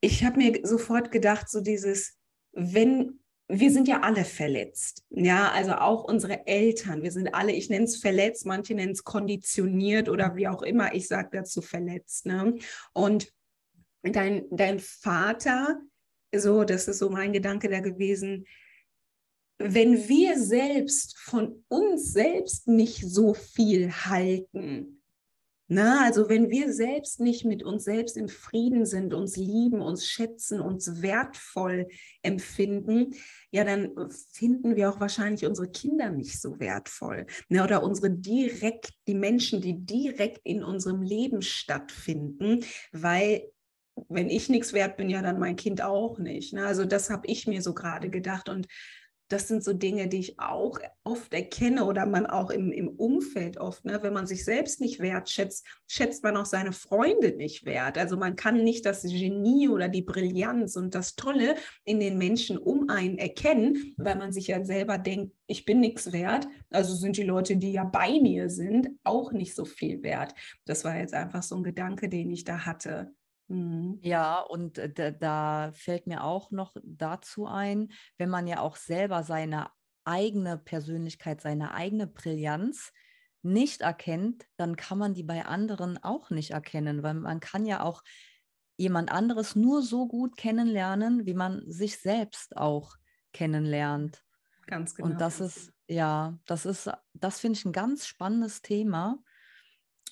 Ich 0.00 0.24
habe 0.24 0.38
mir 0.38 0.60
sofort 0.64 1.12
gedacht, 1.12 1.48
so 1.48 1.60
dieses, 1.60 2.17
wenn 2.52 3.20
wir 3.50 3.70
sind 3.70 3.88
ja 3.88 4.00
alle 4.00 4.24
verletzt. 4.24 5.04
Ja, 5.08 5.50
also 5.52 5.72
auch 5.72 6.04
unsere 6.04 6.46
Eltern. 6.46 7.02
Wir 7.02 7.10
sind 7.10 7.34
alle, 7.34 7.52
ich 7.52 7.70
nenne 7.70 7.86
es 7.86 7.96
verletzt, 7.96 8.44
manche 8.44 8.74
nennen 8.74 8.92
es 8.92 9.04
konditioniert 9.04 10.10
oder 10.10 10.36
wie 10.36 10.48
auch 10.48 10.62
immer. 10.62 10.94
Ich 10.94 11.08
sage 11.08 11.30
dazu 11.32 11.62
verletzt. 11.62 12.26
Ne? 12.26 12.58
Und 12.92 13.32
dein, 14.02 14.44
dein 14.50 14.78
Vater, 14.78 15.80
so, 16.34 16.64
das 16.64 16.88
ist 16.88 16.98
so 16.98 17.08
mein 17.08 17.32
Gedanke 17.32 17.70
da 17.70 17.80
gewesen, 17.80 18.46
wenn 19.58 20.08
wir 20.08 20.38
selbst 20.38 21.16
von 21.18 21.64
uns 21.68 22.12
selbst 22.12 22.68
nicht 22.68 23.00
so 23.00 23.32
viel 23.32 23.90
halten, 23.90 24.97
na, 25.68 26.04
also 26.04 26.30
wenn 26.30 26.50
wir 26.50 26.72
selbst 26.72 27.20
nicht 27.20 27.44
mit 27.44 27.62
uns 27.62 27.84
selbst 27.84 28.16
im 28.16 28.28
Frieden 28.28 28.86
sind, 28.86 29.12
uns 29.12 29.36
lieben, 29.36 29.82
uns 29.82 30.06
schätzen, 30.06 30.60
uns 30.60 31.02
wertvoll 31.02 31.88
empfinden, 32.22 33.14
ja, 33.50 33.64
dann 33.64 33.92
finden 34.32 34.76
wir 34.76 34.90
auch 34.90 34.98
wahrscheinlich 34.98 35.44
unsere 35.46 35.70
Kinder 35.70 36.10
nicht 36.10 36.40
so 36.40 36.58
wertvoll. 36.58 37.26
Na, 37.50 37.64
oder 37.64 37.82
unsere 37.82 38.10
direkt, 38.10 38.92
die 39.06 39.14
Menschen, 39.14 39.60
die 39.60 39.74
direkt 39.74 40.40
in 40.44 40.64
unserem 40.64 41.02
Leben 41.02 41.42
stattfinden, 41.42 42.64
weil 42.92 43.42
wenn 44.08 44.30
ich 44.30 44.48
nichts 44.48 44.72
wert 44.72 44.96
bin, 44.96 45.10
ja, 45.10 45.22
dann 45.22 45.38
mein 45.38 45.56
Kind 45.56 45.82
auch 45.82 46.18
nicht. 46.18 46.52
Ne? 46.52 46.64
Also 46.64 46.84
das 46.84 47.10
habe 47.10 47.26
ich 47.26 47.46
mir 47.46 47.62
so 47.62 47.74
gerade 47.74 48.10
gedacht. 48.10 48.48
Und 48.48 48.68
das 49.28 49.46
sind 49.46 49.62
so 49.62 49.72
Dinge, 49.74 50.08
die 50.08 50.20
ich 50.20 50.40
auch 50.40 50.78
oft 51.04 51.32
erkenne 51.34 51.84
oder 51.84 52.06
man 52.06 52.26
auch 52.26 52.50
im, 52.50 52.72
im 52.72 52.88
Umfeld 52.88 53.58
oft, 53.58 53.84
ne? 53.84 53.98
wenn 54.02 54.12
man 54.12 54.26
sich 54.26 54.44
selbst 54.44 54.80
nicht 54.80 55.00
wertschätzt, 55.00 55.66
schätzt 55.86 56.22
man 56.24 56.36
auch 56.36 56.46
seine 56.46 56.72
Freunde 56.72 57.36
nicht 57.36 57.64
wert. 57.66 57.98
Also 57.98 58.16
man 58.16 58.36
kann 58.36 58.64
nicht 58.64 58.86
das 58.86 59.02
Genie 59.02 59.68
oder 59.68 59.88
die 59.88 60.02
Brillanz 60.02 60.76
und 60.76 60.94
das 60.94 61.14
Tolle 61.14 61.56
in 61.84 62.00
den 62.00 62.16
Menschen 62.16 62.56
um 62.56 62.88
einen 62.88 63.18
erkennen, 63.18 63.94
weil 63.98 64.16
man 64.16 64.32
sich 64.32 64.48
ja 64.48 64.64
selber 64.64 64.98
denkt, 64.98 65.34
ich 65.46 65.64
bin 65.64 65.80
nichts 65.80 66.12
wert. 66.12 66.46
Also 66.70 66.94
sind 66.94 67.16
die 67.16 67.22
Leute, 67.22 67.56
die 67.56 67.72
ja 67.72 67.84
bei 67.84 68.20
mir 68.20 68.48
sind, 68.48 68.88
auch 69.04 69.32
nicht 69.32 69.54
so 69.54 69.64
viel 69.64 70.02
wert. 70.02 70.34
Das 70.64 70.84
war 70.84 70.96
jetzt 70.96 71.14
einfach 71.14 71.42
so 71.42 71.56
ein 71.56 71.62
Gedanke, 71.62 72.08
den 72.08 72.30
ich 72.30 72.44
da 72.44 72.64
hatte. 72.64 73.12
Mhm. 73.48 73.98
Ja, 74.02 74.40
und 74.40 74.80
da, 74.98 75.10
da 75.10 75.72
fällt 75.74 76.06
mir 76.06 76.22
auch 76.24 76.50
noch 76.50 76.76
dazu 76.82 77.46
ein, 77.46 77.88
wenn 78.16 78.28
man 78.28 78.46
ja 78.46 78.60
auch 78.60 78.76
selber 78.76 79.22
seine 79.24 79.70
eigene 80.04 80.58
Persönlichkeit, 80.58 81.40
seine 81.40 81.74
eigene 81.74 82.06
Brillanz 82.06 82.92
nicht 83.42 83.82
erkennt, 83.82 84.46
dann 84.56 84.76
kann 84.76 84.98
man 84.98 85.14
die 85.14 85.22
bei 85.22 85.46
anderen 85.46 86.02
auch 86.02 86.30
nicht 86.30 86.50
erkennen, 86.50 87.02
weil 87.02 87.14
man 87.14 87.40
kann 87.40 87.66
ja 87.66 87.82
auch 87.82 88.02
jemand 88.76 89.10
anderes 89.10 89.56
nur 89.56 89.82
so 89.82 90.06
gut 90.06 90.36
kennenlernen, 90.36 91.26
wie 91.26 91.34
man 91.34 91.62
sich 91.66 91.98
selbst 91.98 92.56
auch 92.56 92.94
kennenlernt. 93.32 94.24
Ganz 94.66 94.94
genau. 94.94 95.10
Und 95.10 95.20
das 95.20 95.40
ist, 95.40 95.72
ja, 95.86 96.38
das 96.46 96.66
ist, 96.66 96.90
das 97.14 97.40
finde 97.40 97.58
ich 97.58 97.64
ein 97.64 97.72
ganz 97.72 98.06
spannendes 98.06 98.62
Thema. 98.62 99.18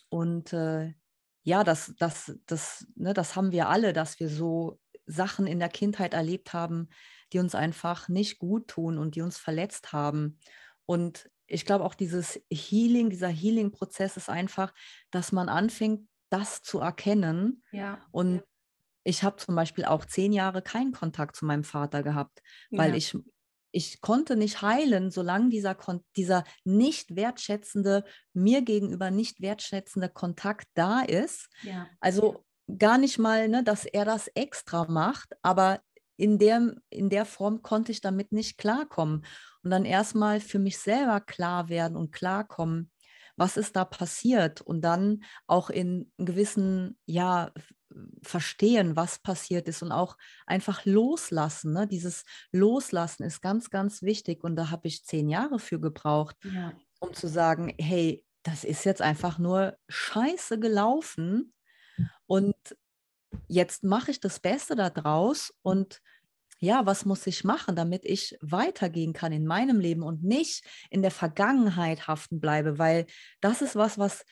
Und 0.08 0.52
äh, 0.52 0.94
ja, 1.46 1.62
das, 1.62 1.94
das, 1.96 2.36
das, 2.46 2.88
ne, 2.96 3.14
das 3.14 3.36
haben 3.36 3.52
wir 3.52 3.68
alle, 3.68 3.92
dass 3.92 4.18
wir 4.18 4.28
so 4.28 4.80
Sachen 5.06 5.46
in 5.46 5.60
der 5.60 5.68
Kindheit 5.68 6.12
erlebt 6.12 6.52
haben, 6.52 6.88
die 7.32 7.38
uns 7.38 7.54
einfach 7.54 8.08
nicht 8.08 8.40
gut 8.40 8.66
tun 8.66 8.98
und 8.98 9.14
die 9.14 9.22
uns 9.22 9.38
verletzt 9.38 9.92
haben. 9.92 10.40
Und 10.86 11.30
ich 11.46 11.64
glaube 11.64 11.84
auch 11.84 11.94
dieses 11.94 12.40
Healing, 12.50 13.10
dieser 13.10 13.28
Healing-Prozess 13.28 14.16
ist 14.16 14.28
einfach, 14.28 14.74
dass 15.12 15.30
man 15.30 15.48
anfängt, 15.48 16.08
das 16.30 16.62
zu 16.62 16.80
erkennen. 16.80 17.62
Ja. 17.70 18.00
Und 18.10 18.42
ich 19.04 19.22
habe 19.22 19.36
zum 19.36 19.54
Beispiel 19.54 19.84
auch 19.84 20.04
zehn 20.04 20.32
Jahre 20.32 20.62
keinen 20.62 20.90
Kontakt 20.90 21.36
zu 21.36 21.44
meinem 21.44 21.62
Vater 21.62 22.02
gehabt, 22.02 22.42
weil 22.72 22.90
ja. 22.90 22.96
ich 22.96 23.16
ich 23.72 24.00
konnte 24.00 24.36
nicht 24.36 24.62
heilen, 24.62 25.10
solange 25.10 25.48
dieser, 25.50 25.76
dieser 26.16 26.44
nicht 26.64 27.14
wertschätzende, 27.16 28.04
mir 28.32 28.62
gegenüber 28.62 29.10
nicht 29.10 29.40
wertschätzende 29.40 30.08
Kontakt 30.08 30.68
da 30.74 31.00
ist. 31.00 31.48
Ja. 31.62 31.86
Also 32.00 32.44
gar 32.78 32.98
nicht 32.98 33.18
mal, 33.18 33.48
ne, 33.48 33.62
dass 33.62 33.84
er 33.84 34.04
das 34.04 34.28
extra 34.28 34.86
macht, 34.90 35.34
aber 35.42 35.80
in 36.16 36.38
der, 36.38 36.74
in 36.88 37.10
der 37.10 37.26
Form 37.26 37.62
konnte 37.62 37.92
ich 37.92 38.00
damit 38.00 38.32
nicht 38.32 38.58
klarkommen. 38.58 39.24
Und 39.62 39.70
dann 39.70 39.84
erstmal 39.84 40.40
für 40.40 40.58
mich 40.58 40.78
selber 40.78 41.20
klar 41.20 41.68
werden 41.68 41.96
und 41.96 42.12
klarkommen, 42.12 42.90
was 43.36 43.56
ist 43.56 43.76
da 43.76 43.84
passiert 43.84 44.62
und 44.62 44.80
dann 44.80 45.22
auch 45.46 45.68
in 45.68 46.10
gewissen, 46.16 46.98
ja, 47.04 47.52
verstehen, 48.22 48.96
was 48.96 49.18
passiert 49.18 49.68
ist 49.68 49.82
und 49.82 49.92
auch 49.92 50.16
einfach 50.46 50.84
loslassen. 50.84 51.72
Ne? 51.72 51.86
Dieses 51.86 52.24
Loslassen 52.52 53.24
ist 53.24 53.40
ganz, 53.40 53.70
ganz 53.70 54.02
wichtig 54.02 54.44
und 54.44 54.56
da 54.56 54.70
habe 54.70 54.88
ich 54.88 55.04
zehn 55.04 55.28
Jahre 55.28 55.58
für 55.58 55.80
gebraucht, 55.80 56.36
ja. 56.42 56.72
um 57.00 57.14
zu 57.14 57.28
sagen, 57.28 57.74
hey, 57.78 58.24
das 58.42 58.64
ist 58.64 58.84
jetzt 58.84 59.02
einfach 59.02 59.38
nur 59.38 59.76
scheiße 59.88 60.58
gelaufen 60.58 61.52
und 62.26 62.54
jetzt 63.48 63.84
mache 63.84 64.10
ich 64.10 64.20
das 64.20 64.40
Beste 64.40 64.76
daraus 64.76 65.52
und 65.62 66.00
ja, 66.58 66.86
was 66.86 67.04
muss 67.04 67.26
ich 67.26 67.44
machen, 67.44 67.76
damit 67.76 68.04
ich 68.04 68.36
weitergehen 68.40 69.12
kann 69.12 69.32
in 69.32 69.46
meinem 69.46 69.78
Leben 69.78 70.02
und 70.02 70.22
nicht 70.22 70.64
in 70.90 71.02
der 71.02 71.10
Vergangenheit 71.10 72.06
haften 72.06 72.40
bleibe, 72.40 72.78
weil 72.78 73.06
das 73.40 73.60
ist 73.60 73.76
was, 73.76 73.98
was 73.98 74.24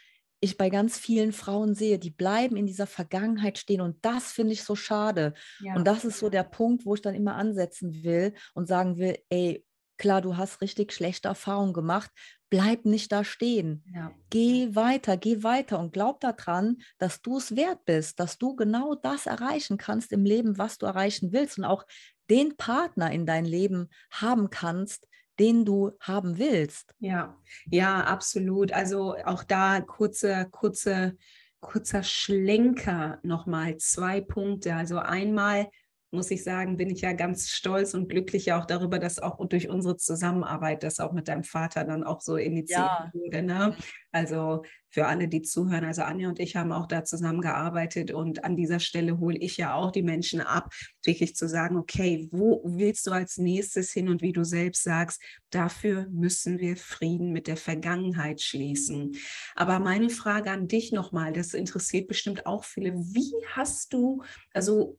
ich 0.45 0.57
bei 0.57 0.71
ganz 0.71 0.99
vielen 0.99 1.33
Frauen 1.33 1.75
sehe, 1.75 1.99
die 1.99 2.11
bleiben 2.11 2.57
in 2.57 2.67
dieser 2.67 2.87
Vergangenheit 2.87 3.59
stehen 3.59 3.81
und 3.81 4.05
das 4.05 4.33
finde 4.33 4.53
ich 4.53 4.63
so 4.63 4.77
schade. 4.77 5.35
Ja. 5.61 5.75
Und 5.75 5.87
das 5.87 6.05
ist 6.05 6.19
so 6.19 6.29
der 6.29 6.45
Punkt, 6.45 6.87
wo 6.87 6.95
ich 6.95 7.03
dann 7.03 7.15
immer 7.15 7.35
ansetzen 7.35 8.05
will 8.05 8.35
und 8.55 8.69
sagen 8.69 8.99
will, 8.99 9.19
ey, 9.31 9.65
klar, 9.97 10.21
du 10.21 10.37
hast 10.37 10.61
richtig 10.61 10.93
schlechte 10.93 11.29
Erfahrungen 11.29 11.73
gemacht, 11.73 12.11
bleib 12.51 12.85
nicht 12.85 13.11
da 13.11 13.25
stehen. 13.25 13.85
Ja. 13.95 14.13
Geh 14.31 14.75
weiter, 14.75 15.17
geh 15.17 15.43
weiter 15.43 15.79
und 15.79 15.93
glaub 15.93 16.21
daran, 16.21 16.79
dass 16.99 17.23
du 17.23 17.39
es 17.39 17.57
wert 17.57 17.85
bist, 17.85 18.21
dass 18.21 18.39
du 18.39 18.55
genau 18.55 18.95
das 18.95 19.27
erreichen 19.27 19.79
kannst 19.79 20.13
im 20.13 20.25
Leben, 20.25 20.59
was 20.59 20.79
du 20.79 20.87
erreichen 20.87 21.33
willst 21.33 21.59
und 21.59 21.65
auch 21.65 21.85
den 22.31 22.57
Partner 22.57 23.11
in 23.11 23.27
dein 23.27 23.45
Leben 23.45 23.89
haben 24.11 24.51
kannst, 24.51 25.09
den 25.39 25.65
du 25.65 25.93
haben 26.01 26.39
willst. 26.39 26.95
Ja, 26.99 27.37
ja, 27.67 28.05
absolut. 28.05 28.73
Also 28.73 29.17
auch 29.25 29.45
da 29.45 29.81
kurze, 29.81 30.49
kurze, 30.51 31.17
kurzer 31.61 32.03
Schlenker 32.03 33.19
nochmal, 33.23 33.77
zwei 33.79 34.21
Punkte. 34.21 34.75
Also 34.75 34.99
einmal 34.99 35.69
muss 36.15 36.31
ich 36.31 36.45
sagen, 36.45 36.77
bin 36.77 36.91
ich 36.91 37.01
ja 37.01 37.13
ganz 37.13 37.49
stolz 37.51 37.93
und 37.93 38.09
glücklich 38.09 38.53
auch 38.53 38.65
darüber, 38.65 38.99
dass 38.99 39.19
auch 39.19 39.45
durch 39.49 39.69
unsere 39.69 39.97
Zusammenarbeit 39.97 40.83
das 40.83 41.01
auch 41.01 41.13
mit 41.13 41.29
deinem 41.29 41.45
Vater 41.45 41.85
dann 41.85 42.05
auch 42.05 42.21
so 42.21 42.37
initiiert 42.37 42.79
ja. 42.79 43.11
wurde. 43.13 43.43
Ne? 43.43 43.77
Also 44.15 44.63
für 44.91 45.07
alle, 45.09 45.27
die 45.27 45.43
zuhören, 45.43 45.85
also 45.85 46.03
Anja 46.03 46.29
und 46.29 46.39
ich 46.39 46.55
haben 46.55 46.71
auch 46.71 46.87
da 46.87 47.03
zusammengearbeitet 47.03 48.13
und 48.13 48.45
an 48.45 48.55
dieser 48.55 48.79
Stelle 48.79 49.19
hole 49.19 49.37
ich 49.37 49.57
ja 49.57 49.75
auch 49.75 49.91
die 49.91 50.05
Menschen 50.05 50.41
ab, 50.41 50.73
wirklich 51.05 51.35
zu 51.35 51.49
sagen, 51.49 51.77
okay, 51.77 52.29
wo 52.31 52.63
willst 52.65 53.09
du 53.09 53.11
als 53.11 53.39
nächstes 53.39 53.91
hin 53.91 54.09
und 54.09 54.23
wie 54.23 54.33
du 54.33 54.45
selbst 54.45 54.85
sagst, 54.85 55.21
dafür 55.51 56.07
müssen 56.13 56.61
wir 56.61 56.77
Frieden 56.77 57.33
mit 57.33 57.49
der 57.49 57.57
Vergangenheit 57.57 58.41
schließen. 58.41 59.17
Aber 59.57 59.81
meine 59.81 60.11
Frage 60.11 60.53
an 60.53 60.69
dich 60.69 60.93
nochmal, 60.93 61.33
das 61.33 61.53
interessiert 61.53 62.07
bestimmt 62.07 62.47
auch 62.47 62.63
viele, 62.63 62.95
wie 62.95 63.33
hast 63.49 63.93
du, 63.93 64.23
also 64.53 64.97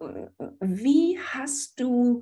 wie 0.60 1.17
hast 1.19 1.79
du 1.79 2.22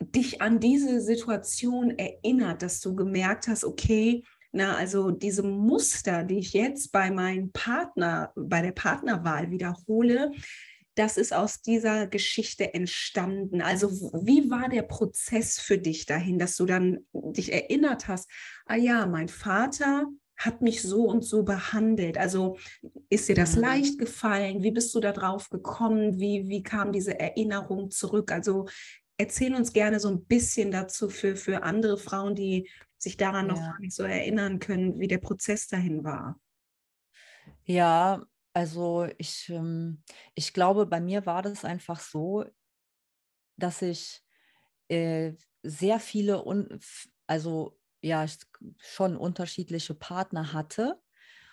dich 0.00 0.42
an 0.42 0.58
diese 0.58 1.00
Situation 1.00 1.90
erinnert, 1.90 2.62
dass 2.62 2.80
du 2.80 2.94
gemerkt 2.96 3.46
hast, 3.46 3.64
okay, 3.64 4.24
na, 4.54 4.76
also 4.76 5.10
diese 5.10 5.42
Muster, 5.42 6.22
die 6.22 6.38
ich 6.38 6.52
jetzt 6.52 6.92
bei 6.92 7.10
meinem 7.10 7.50
Partner, 7.50 8.32
bei 8.36 8.62
der 8.62 8.70
Partnerwahl 8.70 9.50
wiederhole, 9.50 10.30
das 10.94 11.16
ist 11.16 11.34
aus 11.34 11.60
dieser 11.60 12.06
Geschichte 12.06 12.72
entstanden. 12.72 13.60
Also 13.60 13.90
wie 13.90 14.48
war 14.50 14.68
der 14.68 14.82
Prozess 14.82 15.58
für 15.58 15.76
dich 15.76 16.06
dahin, 16.06 16.38
dass 16.38 16.56
du 16.56 16.66
dann 16.66 17.00
dich 17.12 17.52
erinnert 17.52 18.06
hast, 18.06 18.30
ah 18.66 18.76
ja, 18.76 19.06
mein 19.06 19.28
Vater 19.28 20.06
hat 20.36 20.62
mich 20.62 20.82
so 20.82 21.04
und 21.04 21.24
so 21.24 21.42
behandelt. 21.42 22.16
Also 22.16 22.56
ist 23.08 23.28
dir 23.28 23.34
das 23.34 23.56
mhm. 23.56 23.62
leicht 23.62 23.98
gefallen? 23.98 24.62
Wie 24.62 24.70
bist 24.70 24.94
du 24.94 25.00
da 25.00 25.10
drauf 25.10 25.50
gekommen? 25.50 26.20
Wie, 26.20 26.48
wie 26.48 26.62
kam 26.62 26.92
diese 26.92 27.18
Erinnerung 27.18 27.90
zurück? 27.90 28.30
Also 28.30 28.66
erzähl 29.16 29.54
uns 29.54 29.72
gerne 29.72 29.98
so 29.98 30.08
ein 30.08 30.24
bisschen 30.24 30.70
dazu 30.70 31.08
für, 31.08 31.34
für 31.34 31.64
andere 31.64 31.98
Frauen, 31.98 32.36
die 32.36 32.68
sich 33.04 33.16
daran 33.16 33.48
ja. 33.48 33.54
noch 33.54 33.78
nicht 33.78 33.94
so 33.94 34.02
erinnern 34.02 34.58
können, 34.58 34.98
wie 34.98 35.08
der 35.08 35.18
Prozess 35.18 35.68
dahin 35.68 36.04
war. 36.04 36.40
Ja, 37.64 38.24
also 38.52 39.08
ich, 39.18 39.48
ähm, 39.48 40.02
ich 40.34 40.52
glaube, 40.52 40.86
bei 40.86 41.00
mir 41.00 41.26
war 41.26 41.42
das 41.42 41.64
einfach 41.64 42.00
so, 42.00 42.44
dass 43.56 43.82
ich 43.82 44.22
äh, 44.88 45.32
sehr 45.62 46.00
viele, 46.00 46.44
un 46.44 46.80
also 47.26 47.78
ja, 48.00 48.26
schon 48.78 49.16
unterschiedliche 49.16 49.94
Partner 49.94 50.52
hatte 50.52 51.00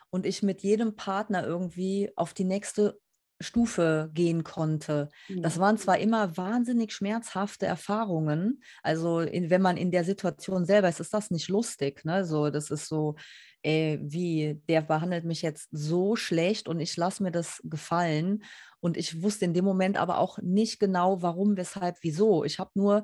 und 0.10 0.26
ich 0.26 0.44
mit 0.44 0.62
jedem 0.64 0.96
Partner 0.96 1.46
irgendwie 1.46 2.12
auf 2.18 2.34
die 2.34 2.44
nächste 2.44 3.01
Stufe 3.42 4.10
gehen 4.14 4.44
konnte. 4.44 5.10
Das 5.30 5.60
waren 5.60 5.78
zwar 5.78 5.98
immer 5.98 6.38
wahnsinnig 6.38 6.94
schmerzhafte 6.94 7.66
Erfahrungen, 7.66 8.62
also 8.84 9.20
in, 9.20 9.50
wenn 9.50 9.62
man 9.62 9.78
in 9.78 9.92
der 9.92 10.04
Situation 10.04 10.66
selber 10.66 10.90
ist, 10.90 11.00
ist 11.00 11.14
das 11.14 11.32
nicht 11.32 11.50
lustig. 11.50 12.06
Ne? 12.06 12.26
So, 12.26 12.50
das 12.50 12.72
ist 12.72 12.88
so, 12.88 13.16
ey, 13.64 14.00
wie, 14.02 14.62
der 14.68 14.82
behandelt 14.82 15.26
mich 15.26 15.42
jetzt 15.42 15.70
so 15.72 16.16
schlecht 16.16 16.68
und 16.68 16.80
ich 16.80 16.96
lasse 16.98 17.24
mir 17.24 17.32
das 17.32 17.62
gefallen. 17.64 18.44
Und 18.80 18.98
ich 18.98 19.22
wusste 19.22 19.46
in 19.46 19.54
dem 19.54 19.66
Moment 19.66 19.98
aber 19.98 20.18
auch 20.18 20.40
nicht 20.40 20.80
genau, 20.80 21.22
warum, 21.22 21.58
weshalb, 21.58 21.98
wieso. 22.02 22.44
Ich 22.44 22.60
habe 22.60 22.72
nur 22.74 23.04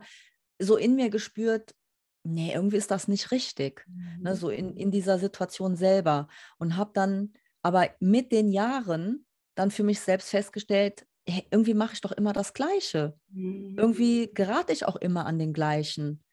so 0.60 0.76
in 0.76 0.96
mir 0.96 1.10
gespürt, 1.10 1.76
nee, 2.24 2.52
irgendwie 2.54 2.78
ist 2.78 2.92
das 2.92 3.08
nicht 3.08 3.32
richtig. 3.32 3.86
Ne? 3.88 4.18
Mhm. 4.18 4.24
Ne? 4.24 4.36
So 4.36 4.50
in, 4.50 4.76
in 4.76 4.92
dieser 4.92 5.20
Situation 5.20 5.76
selber. 5.76 6.28
Und 6.58 6.78
habe 6.78 6.92
dann 6.94 7.34
aber 7.62 7.90
mit 8.00 8.32
den 8.32 8.50
Jahren 8.50 9.27
dann 9.58 9.72
für 9.72 9.84
mich 9.84 10.00
selbst 10.00 10.30
festgestellt, 10.30 11.06
hey, 11.28 11.46
irgendwie 11.52 11.74
mache 11.74 11.94
ich 11.94 12.02
doch 12.02 12.12
immer 12.12 12.34
das 12.34 12.54
Gleiche. 12.54 13.18
Mhm. 13.30 13.76
Irgendwie 13.78 14.32
gerate 14.34 14.72
ich 14.74 14.86
auch 14.86 14.96
immer 14.96 15.26
an 15.26 15.40
den 15.40 15.54
gleichen. 15.54 16.24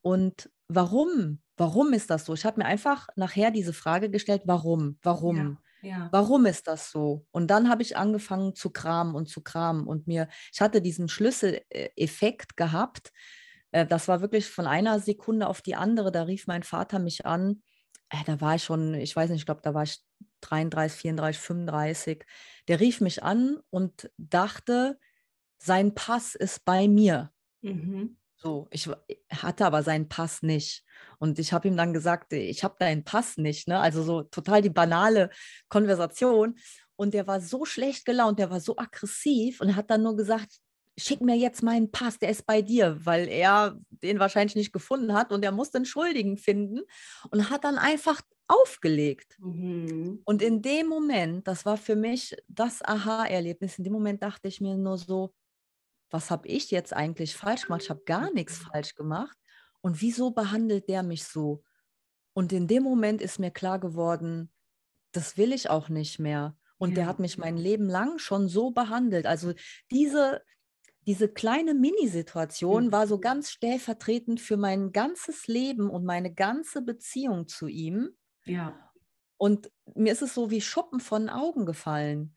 Und 0.00 0.50
warum? 0.68 1.40
Warum 1.56 1.92
ist 1.92 2.10
das 2.10 2.24
so? 2.24 2.34
Ich 2.34 2.44
habe 2.44 2.60
mir 2.60 2.66
einfach 2.66 3.08
nachher 3.16 3.50
diese 3.50 3.72
Frage 3.72 4.10
gestellt, 4.10 4.42
warum? 4.46 4.98
Warum? 5.02 5.58
Ja, 5.82 5.88
ja. 5.88 6.08
Warum 6.12 6.46
ist 6.46 6.66
das 6.66 6.90
so? 6.90 7.26
Und 7.30 7.48
dann 7.48 7.68
habe 7.68 7.82
ich 7.82 7.96
angefangen 7.96 8.54
zu 8.54 8.70
kramen 8.70 9.14
und 9.14 9.28
zu 9.28 9.42
kramen 9.42 9.86
und 9.86 10.06
mir, 10.06 10.28
ich 10.52 10.60
hatte 10.60 10.80
diesen 10.80 11.08
Schlüsseleffekt 11.08 12.56
gehabt, 12.56 13.12
äh, 13.70 13.86
das 13.86 14.08
war 14.08 14.20
wirklich 14.20 14.48
von 14.48 14.66
einer 14.66 15.00
Sekunde 15.00 15.46
auf 15.48 15.60
die 15.60 15.74
andere. 15.74 16.10
Da 16.12 16.22
rief 16.22 16.46
mein 16.46 16.62
Vater 16.62 16.98
mich 16.98 17.26
an. 17.26 17.62
Äh, 18.08 18.24
da 18.24 18.40
war 18.40 18.54
ich 18.54 18.64
schon, 18.64 18.94
ich 18.94 19.14
weiß 19.14 19.30
nicht, 19.30 19.40
ich 19.40 19.46
glaube, 19.46 19.62
da 19.62 19.74
war 19.74 19.82
ich 19.82 20.00
33, 20.50 21.00
34, 21.00 21.40
35. 21.42 22.24
Der 22.68 22.80
rief 22.80 23.00
mich 23.00 23.22
an 23.22 23.58
und 23.70 24.10
dachte, 24.16 24.98
sein 25.58 25.94
Pass 25.94 26.34
ist 26.34 26.64
bei 26.64 26.88
mir. 26.88 27.32
Mhm. 27.62 28.16
So, 28.36 28.68
ich 28.70 28.90
hatte 29.30 29.64
aber 29.64 29.82
seinen 29.82 30.08
Pass 30.08 30.42
nicht. 30.42 30.84
Und 31.18 31.38
ich 31.38 31.52
habe 31.52 31.66
ihm 31.68 31.76
dann 31.76 31.94
gesagt, 31.94 32.34
ich 32.34 32.62
habe 32.62 32.76
deinen 32.78 33.02
Pass 33.02 33.38
nicht. 33.38 33.68
Ne? 33.68 33.78
Also 33.78 34.02
so 34.02 34.22
total 34.22 34.60
die 34.60 34.70
banale 34.70 35.30
Konversation. 35.68 36.58
Und 36.96 37.14
der 37.14 37.26
war 37.26 37.40
so 37.40 37.64
schlecht 37.64 38.04
gelaunt, 38.04 38.38
der 38.38 38.50
war 38.50 38.60
so 38.60 38.76
aggressiv 38.76 39.60
und 39.60 39.74
hat 39.74 39.90
dann 39.90 40.02
nur 40.02 40.16
gesagt, 40.16 40.60
schick 40.96 41.20
mir 41.20 41.36
jetzt 41.36 41.62
meinen 41.62 41.90
Pass, 41.90 42.18
der 42.18 42.30
ist 42.30 42.46
bei 42.46 42.62
dir, 42.62 42.98
weil 43.04 43.28
er 43.28 43.78
den 43.90 44.20
wahrscheinlich 44.20 44.54
nicht 44.54 44.72
gefunden 44.72 45.12
hat 45.12 45.32
und 45.32 45.44
er 45.44 45.52
musste 45.52 45.78
einen 45.78 45.86
Schuldigen 45.86 46.36
finden 46.36 46.80
und 47.30 47.50
hat 47.50 47.64
dann 47.64 47.78
einfach 47.78 48.20
aufgelegt. 48.46 49.36
Mhm. 49.40 50.20
Und 50.24 50.42
in 50.42 50.62
dem 50.62 50.86
Moment, 50.88 51.48
das 51.48 51.64
war 51.64 51.76
für 51.76 51.96
mich 51.96 52.36
das 52.48 52.82
Aha-Erlebnis, 52.84 53.78
in 53.78 53.84
dem 53.84 53.92
Moment 53.92 54.22
dachte 54.22 54.48
ich 54.48 54.60
mir 54.60 54.76
nur 54.76 54.98
so, 54.98 55.34
was 56.10 56.30
habe 56.30 56.46
ich 56.46 56.70
jetzt 56.70 56.92
eigentlich 56.92 57.34
falsch 57.34 57.62
gemacht? 57.62 57.82
Ich 57.82 57.90
habe 57.90 58.04
gar 58.04 58.32
nichts 58.32 58.60
mhm. 58.60 58.66
falsch 58.66 58.94
gemacht. 58.94 59.36
Und 59.80 60.00
wieso 60.00 60.30
behandelt 60.30 60.88
der 60.88 61.02
mich 61.02 61.24
so? 61.24 61.62
Und 62.34 62.52
in 62.52 62.66
dem 62.66 62.82
Moment 62.82 63.20
ist 63.20 63.38
mir 63.38 63.50
klar 63.50 63.78
geworden, 63.78 64.52
das 65.12 65.36
will 65.36 65.52
ich 65.52 65.70
auch 65.70 65.88
nicht 65.88 66.18
mehr. 66.18 66.56
Und 66.76 66.90
ja. 66.90 66.94
der 66.96 67.06
hat 67.06 67.18
mich 67.18 67.38
mein 67.38 67.56
Leben 67.56 67.88
lang 67.88 68.18
schon 68.18 68.48
so 68.48 68.70
behandelt. 68.70 69.26
Also 69.26 69.54
diese, 69.90 70.42
diese 71.06 71.28
kleine 71.28 71.74
Mini-Situation 71.74 72.86
mhm. 72.86 72.92
war 72.92 73.06
so 73.06 73.18
ganz 73.18 73.50
stellvertretend 73.50 74.40
für 74.40 74.56
mein 74.56 74.92
ganzes 74.92 75.46
Leben 75.46 75.90
und 75.90 76.04
meine 76.04 76.32
ganze 76.32 76.82
Beziehung 76.82 77.46
zu 77.46 77.68
ihm. 77.68 78.10
Ja. 78.44 78.78
Und 79.36 79.70
mir 79.94 80.12
ist 80.12 80.22
es 80.22 80.34
so 80.34 80.50
wie 80.50 80.60
Schuppen 80.60 81.00
von 81.00 81.28
Augen 81.28 81.66
gefallen. 81.66 82.34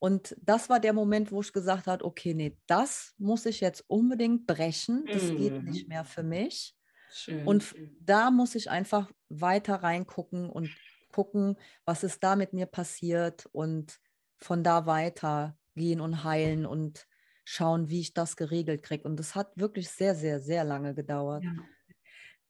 Und 0.00 0.36
das 0.40 0.68
war 0.68 0.80
der 0.80 0.92
Moment, 0.92 1.32
wo 1.32 1.40
ich 1.40 1.52
gesagt 1.52 1.86
habe, 1.86 2.04
okay, 2.04 2.34
nee, 2.34 2.56
das 2.66 3.14
muss 3.18 3.46
ich 3.46 3.60
jetzt 3.60 3.84
unbedingt 3.88 4.46
brechen. 4.46 5.04
Das 5.06 5.24
mhm. 5.24 5.36
geht 5.36 5.62
nicht 5.64 5.88
mehr 5.88 6.04
für 6.04 6.22
mich. 6.22 6.74
Schön. 7.10 7.46
Und 7.46 7.74
da 8.00 8.30
muss 8.30 8.54
ich 8.54 8.70
einfach 8.70 9.10
weiter 9.28 9.76
reingucken 9.76 10.48
und 10.50 10.70
gucken, 11.12 11.56
was 11.84 12.04
ist 12.04 12.22
da 12.22 12.36
mit 12.36 12.52
mir 12.52 12.66
passiert 12.66 13.46
und 13.52 13.98
von 14.36 14.62
da 14.62 14.86
weiter 14.86 15.56
gehen 15.74 16.00
und 16.00 16.22
heilen 16.22 16.64
und 16.66 17.07
schauen, 17.50 17.88
wie 17.88 18.00
ich 18.00 18.12
das 18.12 18.36
geregelt 18.36 18.82
kriege. 18.82 19.04
Und 19.08 19.18
das 19.18 19.34
hat 19.34 19.50
wirklich 19.56 19.88
sehr, 19.88 20.14
sehr, 20.14 20.38
sehr 20.38 20.64
lange 20.64 20.94
gedauert. 20.94 21.42
Ja. 21.42 21.54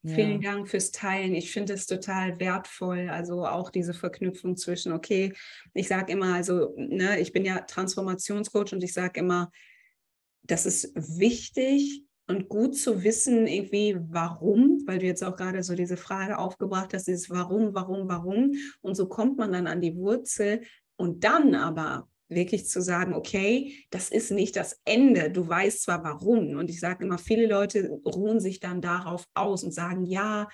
Ja. 0.03 0.15
Vielen 0.15 0.41
Dank 0.41 0.69
fürs 0.69 0.91
Teilen. 0.91 1.35
Ich 1.35 1.53
finde 1.53 1.75
es 1.75 1.87
total 1.87 2.39
wertvoll. 2.41 3.09
Also 3.09 3.47
auch 3.47 3.71
diese 3.71 3.95
Verknüpfung 3.95 4.57
zwischen, 4.57 4.93
okay, 4.93 5.33
ich 5.73 5.87
sage 5.87 6.13
immer, 6.13 6.35
also, 6.35 6.75
ne, 6.77 7.21
ich 7.21 7.33
bin 7.33 7.45
ja 7.45 7.61
Transformationscoach 7.61 8.73
und 8.73 8.83
ich 8.83 8.93
sage 8.93 9.21
immer, 9.21 9.53
das 10.43 10.67
ist 10.67 10.93
wichtig 10.95 12.03
und 12.27 12.49
gut 12.49 12.77
zu 12.77 13.05
wissen, 13.05 13.47
irgendwie, 13.47 13.97
warum, 14.01 14.83
weil 14.87 14.99
du 14.99 15.07
jetzt 15.07 15.23
auch 15.23 15.37
gerade 15.37 15.63
so 15.63 15.75
diese 15.75 15.97
Frage 15.97 16.39
aufgebracht 16.39 16.93
hast, 16.93 17.07
dieses 17.07 17.31
Warum, 17.31 17.75
warum, 17.75 18.09
warum. 18.09 18.53
Und 18.81 18.97
so 18.97 19.09
kommt 19.09 19.39
man 19.39 19.53
dann 19.53 19.67
an 19.67 19.81
die 19.81 19.97
Wurzel. 19.97 20.63
Und 20.97 21.23
dann 21.23 21.55
aber 21.55 22.09
wirklich 22.29 22.67
zu 22.67 22.83
sagen, 22.83 23.15
okay, 23.15 23.85
das 23.91 24.11
ist 24.11 24.31
nicht 24.31 24.57
das 24.57 24.81
Ende. 24.85 25.31
Du 25.31 25.49
weißt 25.49 25.83
zwar 25.83 26.05
warum. 26.05 26.57
Und 26.57 26.71
ich 26.71 26.81
sage 26.81 27.05
immer, 27.05 27.19
viele 27.19 27.47
Leute 27.47 27.89
ruhen 28.05 28.41
sich 28.41 28.61
dann 28.61 28.81
darauf 28.81 29.27
aus 29.35 29.65
und 29.65 29.73
sagen, 29.73 30.05
ja, 30.05 30.49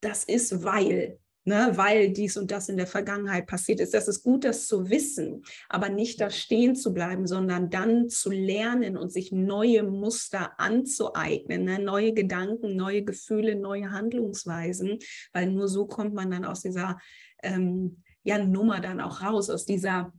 das 0.00 0.24
ist 0.24 0.64
weil. 0.64 1.18
Ne, 1.46 1.72
weil 1.74 2.10
dies 2.10 2.38
und 2.38 2.50
das 2.50 2.70
in 2.70 2.78
der 2.78 2.86
Vergangenheit 2.86 3.46
passiert 3.46 3.78
ist. 3.78 3.92
Das 3.92 4.08
ist 4.08 4.22
gut, 4.22 4.46
das 4.46 4.66
zu 4.66 4.88
wissen, 4.88 5.42
aber 5.68 5.90
nicht 5.90 6.18
da 6.18 6.30
stehen 6.30 6.74
zu 6.74 6.94
bleiben, 6.94 7.26
sondern 7.26 7.68
dann 7.68 8.08
zu 8.08 8.30
lernen 8.30 8.96
und 8.96 9.12
sich 9.12 9.30
neue 9.30 9.82
Muster 9.82 10.58
anzueignen, 10.58 11.64
ne, 11.64 11.78
neue 11.80 12.14
Gedanken, 12.14 12.76
neue 12.76 13.04
Gefühle, 13.04 13.56
neue 13.56 13.90
Handlungsweisen, 13.90 15.00
weil 15.34 15.50
nur 15.50 15.68
so 15.68 15.86
kommt 15.86 16.14
man 16.14 16.30
dann 16.30 16.46
aus 16.46 16.62
dieser 16.62 16.98
ähm, 17.42 18.02
ja, 18.22 18.38
Nummer 18.38 18.80
dann 18.80 19.02
auch 19.02 19.20
raus, 19.20 19.50
aus 19.50 19.66
dieser 19.66 20.14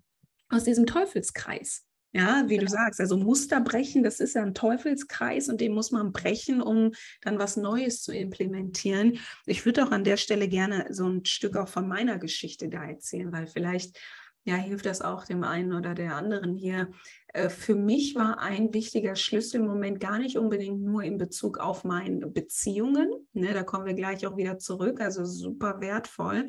aus 0.50 0.64
diesem 0.64 0.86
Teufelskreis. 0.86 1.86
Ja, 2.14 2.46
wie 2.48 2.58
du 2.58 2.66
sagst, 2.66 3.02
also 3.02 3.18
Muster 3.18 3.60
brechen, 3.60 4.02
das 4.02 4.22
ist 4.22 4.36
ja 4.36 4.42
ein 4.42 4.54
Teufelskreis 4.54 5.50
und 5.50 5.60
den 5.60 5.74
muss 5.74 5.92
man 5.92 6.14
brechen, 6.14 6.62
um 6.62 6.94
dann 7.22 7.40
was 7.40 7.58
Neues 7.58 8.04
zu 8.04 8.14
implementieren. 8.14 9.20
Ich 9.46 9.66
würde 9.66 9.86
auch 9.86 9.92
an 9.92 10.06
der 10.06 10.16
Stelle 10.16 10.48
gerne 10.48 10.88
so 10.92 11.10
ein 11.10 11.26
Stück 11.26 11.58
auch 11.58 11.68
von 11.68 11.90
meiner 11.90 12.18
Geschichte 12.18 12.70
da 12.70 12.86
erzählen, 12.86 13.34
weil 13.34 13.48
vielleicht 13.48 14.00
ja, 14.46 14.56
hilft 14.56 14.86
das 14.86 15.02
auch 15.02 15.26
dem 15.26 15.44
einen 15.44 15.74
oder 15.74 15.94
der 15.96 16.16
anderen 16.16 16.54
hier. 16.54 16.92
Äh, 17.34 17.50
für 17.50 17.76
mich 17.76 18.16
war 18.16 18.40
ein 18.40 18.74
wichtiger 18.74 19.16
Schlüsselmoment 19.16 20.00
gar 20.00 20.20
nicht 20.20 20.38
unbedingt 20.38 20.82
nur 20.82 21.04
in 21.04 21.18
Bezug 21.18 21.58
auf 21.58 21.84
meine 21.84 22.28
Beziehungen. 22.28 23.10
Ne, 23.34 23.54
da 23.54 23.64
kommen 23.64 23.86
wir 23.86 23.96
gleich 23.96 24.26
auch 24.26 24.38
wieder 24.38 24.60
zurück, 24.60 25.02
also 25.02 25.26
super 25.26 25.82
wertvoll 25.82 26.48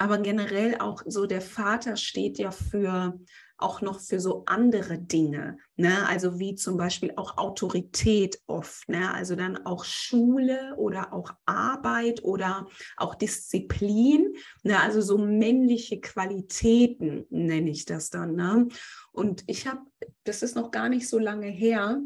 aber 0.00 0.16
generell 0.16 0.78
auch 0.78 1.02
so 1.04 1.26
der 1.26 1.42
Vater 1.42 1.94
steht 1.96 2.38
ja 2.38 2.50
für 2.52 3.20
auch 3.58 3.82
noch 3.82 4.00
für 4.00 4.18
so 4.18 4.44
andere 4.46 4.98
Dinge, 4.98 5.58
ne? 5.76 6.08
also 6.08 6.38
wie 6.38 6.54
zum 6.54 6.78
Beispiel 6.78 7.12
auch 7.16 7.36
Autorität 7.36 8.40
oft, 8.46 8.88
ne? 8.88 9.12
also 9.12 9.36
dann 9.36 9.66
auch 9.66 9.84
Schule 9.84 10.74
oder 10.78 11.12
auch 11.12 11.34
Arbeit 11.44 12.24
oder 12.24 12.66
auch 12.96 13.14
Disziplin, 13.14 14.32
ne? 14.62 14.80
also 14.80 15.02
so 15.02 15.18
männliche 15.18 16.00
Qualitäten 16.00 17.26
nenne 17.28 17.68
ich 17.68 17.84
das 17.84 18.08
dann. 18.08 18.36
Ne? 18.36 18.68
Und 19.12 19.44
ich 19.48 19.66
habe, 19.66 19.82
das 20.24 20.42
ist 20.42 20.56
noch 20.56 20.70
gar 20.70 20.88
nicht 20.88 21.06
so 21.06 21.18
lange 21.18 21.48
her, 21.48 22.00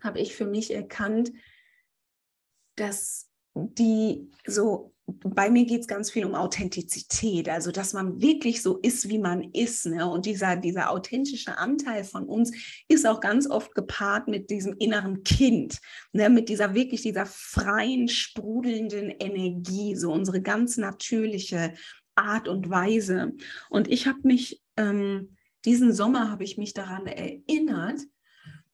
habe 0.00 0.20
ich 0.20 0.36
für 0.36 0.46
mich 0.46 0.72
erkannt, 0.72 1.32
dass 2.76 3.28
die 3.56 4.30
so 4.46 4.94
bei 5.08 5.50
mir 5.50 5.64
geht 5.64 5.80
es 5.80 5.86
ganz 5.86 6.10
viel 6.10 6.26
um 6.26 6.34
Authentizität, 6.34 7.48
also 7.48 7.72
dass 7.72 7.94
man 7.94 8.20
wirklich 8.20 8.62
so 8.62 8.76
ist, 8.78 9.08
wie 9.08 9.18
man 9.18 9.42
ist. 9.52 9.86
Ne? 9.86 10.08
Und 10.08 10.26
dieser, 10.26 10.56
dieser 10.56 10.90
authentische 10.90 11.56
Anteil 11.56 12.04
von 12.04 12.24
uns 12.24 12.52
ist 12.88 13.06
auch 13.06 13.20
ganz 13.20 13.48
oft 13.48 13.74
gepaart 13.74 14.28
mit 14.28 14.50
diesem 14.50 14.74
inneren 14.78 15.22
Kind, 15.22 15.78
ne? 16.12 16.28
mit 16.28 16.48
dieser 16.50 16.74
wirklich 16.74 17.02
dieser 17.02 17.24
freien, 17.24 18.08
sprudelnden 18.08 19.10
Energie, 19.10 19.96
so 19.96 20.12
unsere 20.12 20.42
ganz 20.42 20.76
natürliche 20.76 21.72
Art 22.14 22.46
und 22.46 22.68
Weise. 22.68 23.32
Und 23.70 23.88
ich 23.88 24.06
habe 24.06 24.20
mich, 24.24 24.62
ähm, 24.76 25.36
diesen 25.64 25.94
Sommer 25.94 26.30
habe 26.30 26.44
ich 26.44 26.58
mich 26.58 26.74
daran 26.74 27.06
erinnert, 27.06 28.00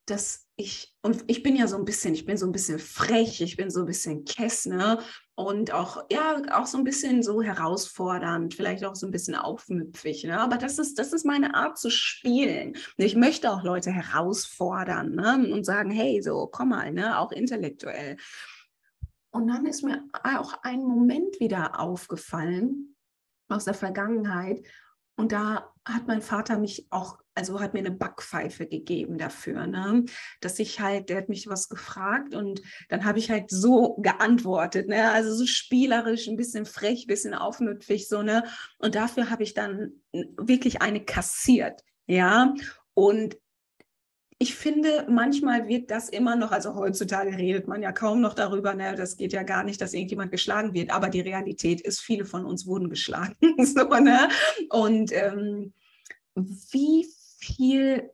dass 0.05 0.45
ich, 0.57 0.93
und 1.01 1.23
ich 1.27 1.43
bin 1.43 1.55
ja 1.55 1.67
so 1.67 1.77
ein 1.77 1.85
bisschen, 1.85 2.13
ich 2.13 2.25
bin 2.25 2.37
so 2.37 2.45
ein 2.45 2.51
bisschen 2.51 2.79
frech, 2.79 3.41
ich 3.41 3.57
bin 3.57 3.69
so 3.69 3.81
ein 3.81 3.85
bisschen 3.85 4.25
Kessner 4.25 5.01
und 5.35 5.73
auch, 5.73 6.05
ja, 6.09 6.41
auch 6.53 6.65
so 6.65 6.77
ein 6.77 6.85
bisschen 6.85 7.21
so 7.21 7.41
herausfordernd, 7.41 8.53
vielleicht 8.53 8.85
auch 8.85 8.95
so 8.95 9.05
ein 9.05 9.11
bisschen 9.11 9.35
aufmüpfig. 9.35 10.23
Ne? 10.23 10.39
Aber 10.39 10.57
das 10.57 10.79
ist, 10.79 10.97
das 10.97 11.11
ist 11.11 11.25
meine 11.25 11.55
Art 11.55 11.77
zu 11.77 11.89
spielen. 11.89 12.77
Ich 12.95 13.15
möchte 13.15 13.51
auch 13.51 13.63
Leute 13.63 13.91
herausfordern 13.91 15.15
ne? 15.15 15.51
und 15.51 15.65
sagen, 15.65 15.91
hey, 15.91 16.21
so, 16.21 16.47
komm 16.47 16.69
mal, 16.69 16.93
ne? 16.93 17.19
auch 17.19 17.33
intellektuell. 17.33 18.15
Und 19.31 19.47
dann 19.47 19.65
ist 19.65 19.83
mir 19.83 20.01
auch 20.23 20.63
ein 20.63 20.79
Moment 20.79 21.41
wieder 21.41 21.81
aufgefallen 21.81 22.95
aus 23.49 23.65
der 23.65 23.73
Vergangenheit. 23.73 24.65
Und 25.17 25.33
da 25.33 25.73
hat 25.83 26.07
mein 26.07 26.21
Vater 26.21 26.57
mich 26.57 26.87
auch 26.91 27.17
also 27.35 27.59
hat 27.59 27.73
mir 27.73 27.79
eine 27.79 27.91
Backpfeife 27.91 28.65
gegeben 28.65 29.17
dafür, 29.17 29.67
ne? 29.67 30.05
dass 30.39 30.57
ich 30.57 30.79
halt, 30.79 31.09
der 31.09 31.17
hat 31.17 31.29
mich 31.29 31.47
was 31.47 31.69
gefragt 31.69 32.33
und 32.33 32.61
dann 32.89 33.03
habe 33.03 33.19
ich 33.19 33.29
halt 33.29 33.51
so 33.51 33.95
geantwortet, 33.97 34.87
ne? 34.87 35.11
also 35.11 35.33
so 35.35 35.45
spielerisch, 35.45 36.27
ein 36.27 36.37
bisschen 36.37 36.65
frech, 36.65 37.03
ein 37.03 37.07
bisschen 37.07 37.33
aufmüpfig, 37.33 38.07
so, 38.07 38.21
ne? 38.21 38.45
Und 38.79 38.95
dafür 38.95 39.29
habe 39.29 39.43
ich 39.43 39.53
dann 39.53 39.91
wirklich 40.37 40.81
eine 40.81 41.03
kassiert, 41.03 41.83
ja. 42.07 42.53
Und 42.93 43.37
ich 44.37 44.55
finde, 44.55 45.05
manchmal 45.09 45.67
wird 45.67 45.91
das 45.91 46.09
immer 46.09 46.35
noch, 46.35 46.51
also 46.51 46.75
heutzutage 46.75 47.37
redet 47.37 47.67
man 47.67 47.81
ja 47.81 47.91
kaum 47.91 48.21
noch 48.21 48.33
darüber, 48.33 48.73
ne, 48.73 48.95
das 48.95 49.17
geht 49.17 49.33
ja 49.33 49.43
gar 49.43 49.63
nicht, 49.63 49.81
dass 49.81 49.93
irgendjemand 49.93 50.31
geschlagen 50.31 50.73
wird, 50.73 50.91
aber 50.91 51.09
die 51.09 51.21
Realität 51.21 51.81
ist, 51.81 52.01
viele 52.01 52.25
von 52.25 52.45
uns 52.45 52.65
wurden 52.65 52.89
geschlagen. 52.89 53.35
so, 53.59 53.87
ne? 53.87 54.29
Und 54.69 55.11
ähm, 55.13 55.73
wie 56.35 57.07
viel 57.45 58.11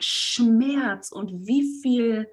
Schmerz 0.00 1.10
und 1.10 1.46
wie 1.46 1.80
viel, 1.80 2.28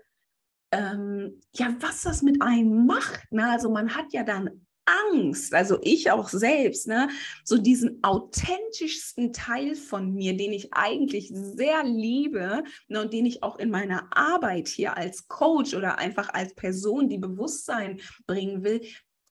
ähm, 0.71 1.41
ja, 1.55 1.75
was 1.79 2.01
das 2.01 2.21
mit 2.21 2.41
einem 2.41 2.85
macht. 2.85 3.31
Ne? 3.31 3.49
Also 3.49 3.69
man 3.69 3.95
hat 3.95 4.11
ja 4.11 4.23
dann 4.23 4.65
Angst, 4.85 5.53
also 5.53 5.79
ich 5.81 6.11
auch 6.11 6.27
selbst, 6.27 6.87
ne, 6.87 7.07
so 7.45 7.57
diesen 7.57 8.03
authentischsten 8.03 9.31
Teil 9.31 9.75
von 9.75 10.13
mir, 10.13 10.35
den 10.35 10.51
ich 10.51 10.73
eigentlich 10.73 11.31
sehr 11.33 11.83
liebe 11.85 12.63
ne, 12.89 13.01
und 13.01 13.13
den 13.13 13.25
ich 13.25 13.43
auch 13.43 13.57
in 13.59 13.69
meiner 13.69 14.09
Arbeit 14.11 14.67
hier 14.67 14.97
als 14.97 15.27
Coach 15.29 15.73
oder 15.73 15.99
einfach 15.99 16.33
als 16.33 16.53
Person, 16.53 17.07
die 17.07 17.17
Bewusstsein 17.17 18.01
bringen 18.27 18.63
will, 18.63 18.81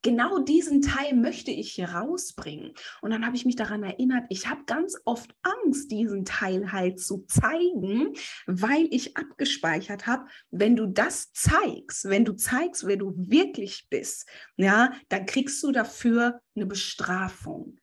genau 0.02 0.40
diesen 0.40 0.82
Teil 0.82 1.14
möchte 1.14 1.50
ich 1.50 1.72
hier 1.72 1.90
rausbringen. 1.90 2.74
Und 3.00 3.10
dann 3.10 3.24
habe 3.24 3.36
ich 3.36 3.44
mich 3.44 3.56
daran 3.56 3.82
erinnert, 3.82 4.26
ich 4.28 4.48
habe 4.48 4.64
ganz 4.66 4.96
oft 5.04 5.34
Angst, 5.42 5.90
diesen 5.90 6.24
Teil 6.24 6.72
halt 6.72 7.00
zu 7.00 7.24
zeigen, 7.28 8.14
weil 8.46 8.88
ich 8.90 9.16
abgespeichert 9.16 10.06
habe, 10.06 10.26
wenn 10.50 10.76
du 10.76 10.86
das 10.86 11.32
zeigst, 11.32 12.08
wenn 12.08 12.24
du 12.24 12.34
zeigst, 12.34 12.86
wer 12.86 12.96
du 12.96 13.14
wirklich 13.16 13.86
bist, 13.88 14.28
ja, 14.56 14.92
dann 15.08 15.26
kriegst 15.26 15.62
du 15.62 15.72
dafür 15.72 16.40
eine 16.54 16.66
Bestrafung. 16.66 17.78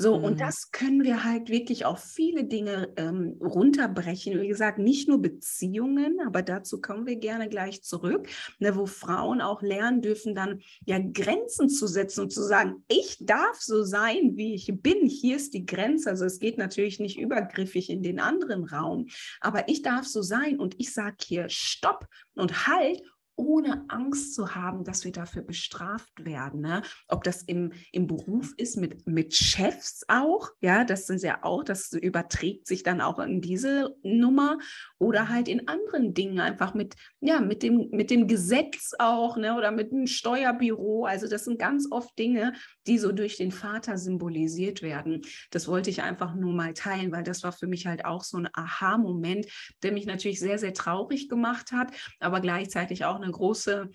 So, 0.00 0.16
mhm. 0.16 0.24
und 0.24 0.40
das 0.40 0.70
können 0.70 1.02
wir 1.02 1.24
halt 1.24 1.50
wirklich 1.50 1.84
auf 1.84 1.98
viele 1.98 2.44
Dinge 2.44 2.92
ähm, 2.96 3.36
runterbrechen. 3.40 4.40
Wie 4.40 4.46
gesagt, 4.46 4.78
nicht 4.78 5.08
nur 5.08 5.20
Beziehungen, 5.20 6.20
aber 6.24 6.42
dazu 6.42 6.80
kommen 6.80 7.04
wir 7.04 7.16
gerne 7.16 7.48
gleich 7.48 7.82
zurück, 7.82 8.28
ne, 8.60 8.76
wo 8.76 8.86
Frauen 8.86 9.40
auch 9.40 9.60
lernen 9.60 10.00
dürfen, 10.00 10.36
dann 10.36 10.60
ja 10.86 11.00
Grenzen 11.00 11.68
zu 11.68 11.88
setzen 11.88 12.22
und 12.22 12.32
zu 12.32 12.42
sagen, 12.42 12.84
ich 12.86 13.16
darf 13.20 13.60
so 13.60 13.82
sein, 13.82 14.36
wie 14.36 14.54
ich 14.54 14.72
bin. 14.72 15.08
Hier 15.08 15.34
ist 15.34 15.52
die 15.52 15.66
Grenze. 15.66 16.10
Also 16.10 16.26
es 16.26 16.38
geht 16.38 16.58
natürlich 16.58 17.00
nicht 17.00 17.18
übergriffig 17.18 17.90
in 17.90 18.04
den 18.04 18.20
anderen 18.20 18.64
Raum, 18.64 19.08
aber 19.40 19.68
ich 19.68 19.82
darf 19.82 20.06
so 20.06 20.22
sein 20.22 20.60
und 20.60 20.76
ich 20.78 20.92
sage 20.92 21.16
hier 21.24 21.48
Stopp 21.48 22.06
und 22.34 22.68
Halt 22.68 23.02
ohne 23.38 23.84
Angst 23.88 24.34
zu 24.34 24.54
haben, 24.54 24.84
dass 24.84 25.04
wir 25.04 25.12
dafür 25.12 25.42
bestraft 25.42 26.24
werden. 26.24 26.60
Ne? 26.60 26.82
Ob 27.06 27.22
das 27.22 27.42
im, 27.42 27.72
im 27.92 28.08
Beruf 28.08 28.52
ist, 28.56 28.76
mit, 28.76 29.06
mit 29.06 29.34
Chefs 29.34 30.04
auch, 30.08 30.50
ja, 30.60 30.84
das 30.84 31.06
sind 31.06 31.22
ja 31.22 31.38
auch, 31.42 31.62
das 31.62 31.92
überträgt 31.92 32.66
sich 32.66 32.82
dann 32.82 33.00
auch 33.00 33.20
in 33.20 33.40
diese 33.40 33.94
Nummer 34.02 34.58
oder 34.98 35.28
halt 35.28 35.46
in 35.46 35.68
anderen 35.68 36.14
Dingen 36.14 36.40
einfach 36.40 36.74
mit, 36.74 36.96
ja, 37.20 37.40
mit 37.40 37.62
dem, 37.62 37.88
mit 37.92 38.10
dem 38.10 38.26
Gesetz 38.26 38.92
auch, 38.98 39.36
ne, 39.36 39.54
oder 39.54 39.70
mit 39.70 39.92
einem 39.92 40.08
Steuerbüro. 40.08 41.04
Also 41.04 41.28
das 41.28 41.44
sind 41.44 41.60
ganz 41.60 41.86
oft 41.90 42.18
Dinge, 42.18 42.54
die 42.88 42.98
so 42.98 43.12
durch 43.12 43.36
den 43.36 43.52
Vater 43.52 43.98
symbolisiert 43.98 44.82
werden. 44.82 45.22
Das 45.50 45.68
wollte 45.68 45.90
ich 45.90 46.02
einfach 46.02 46.34
nur 46.34 46.52
mal 46.52 46.74
teilen, 46.74 47.12
weil 47.12 47.22
das 47.22 47.44
war 47.44 47.52
für 47.52 47.68
mich 47.68 47.86
halt 47.86 48.04
auch 48.04 48.24
so 48.24 48.36
ein 48.36 48.48
Aha-Moment, 48.52 49.46
der 49.84 49.92
mich 49.92 50.06
natürlich 50.06 50.40
sehr, 50.40 50.58
sehr 50.58 50.74
traurig 50.74 51.28
gemacht 51.28 51.70
hat, 51.70 51.92
aber 52.18 52.40
gleichzeitig 52.40 53.04
auch 53.04 53.16
eine 53.16 53.27
große 53.32 53.90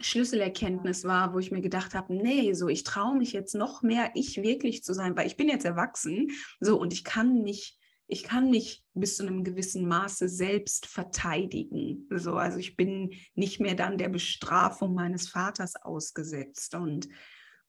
Schlüsselerkenntnis 0.00 1.04
war, 1.04 1.34
wo 1.34 1.38
ich 1.38 1.50
mir 1.50 1.60
gedacht 1.60 1.94
habe, 1.94 2.14
nee, 2.14 2.54
so 2.54 2.68
ich 2.68 2.82
traue 2.82 3.16
mich 3.16 3.32
jetzt 3.32 3.54
noch 3.54 3.82
mehr, 3.82 4.10
ich 4.14 4.42
wirklich 4.42 4.82
zu 4.82 4.94
sein, 4.94 5.16
weil 5.16 5.26
ich 5.26 5.36
bin 5.36 5.48
jetzt 5.48 5.64
erwachsen, 5.64 6.30
so 6.60 6.78
und 6.80 6.92
ich 6.92 7.04
kann 7.04 7.42
mich 7.42 7.78
ich 8.12 8.24
kann 8.24 8.50
mich 8.50 8.84
bis 8.92 9.16
zu 9.16 9.26
einem 9.26 9.42
gewissen 9.42 9.88
Maße 9.88 10.28
selbst 10.28 10.84
verteidigen. 10.84 12.06
So, 12.10 12.34
also 12.34 12.58
ich 12.58 12.76
bin 12.76 13.14
nicht 13.34 13.58
mehr 13.58 13.74
dann 13.74 13.96
der 13.96 14.10
Bestrafung 14.10 14.94
meines 14.94 15.30
Vaters 15.30 15.76
ausgesetzt. 15.76 16.74
Und 16.74 17.08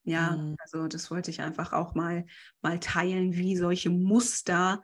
ja, 0.04 0.36
mhm. 0.36 0.58
also 0.60 0.90
das 0.90 1.10
wollte 1.12 1.32
ich 1.32 1.40
einfach 1.40 1.72
auch 1.72 1.96
mal, 1.96 2.26
mal 2.62 2.78
teilen, 2.82 3.36
wie 3.36 3.56
solche 3.56 3.90
Muster 3.90 4.84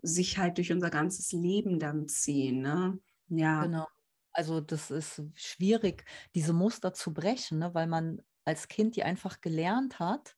sich 0.00 0.38
halt 0.38 0.56
durch 0.56 0.72
unser 0.72 0.88
ganzes 0.88 1.32
Leben 1.32 1.78
dann 1.78 2.08
ziehen. 2.08 2.62
Ne? 2.62 2.98
Ja. 3.28 3.64
Genau. 3.64 3.86
Also 4.34 4.60
das 4.60 4.90
ist 4.90 5.22
schwierig, 5.34 6.04
diese 6.34 6.52
Muster 6.52 6.92
zu 6.92 7.14
brechen, 7.14 7.60
ne? 7.60 7.72
weil 7.74 7.86
man 7.86 8.20
als 8.44 8.68
Kind 8.68 8.96
die 8.96 9.04
einfach 9.04 9.40
gelernt 9.40 9.98
hat. 9.98 10.36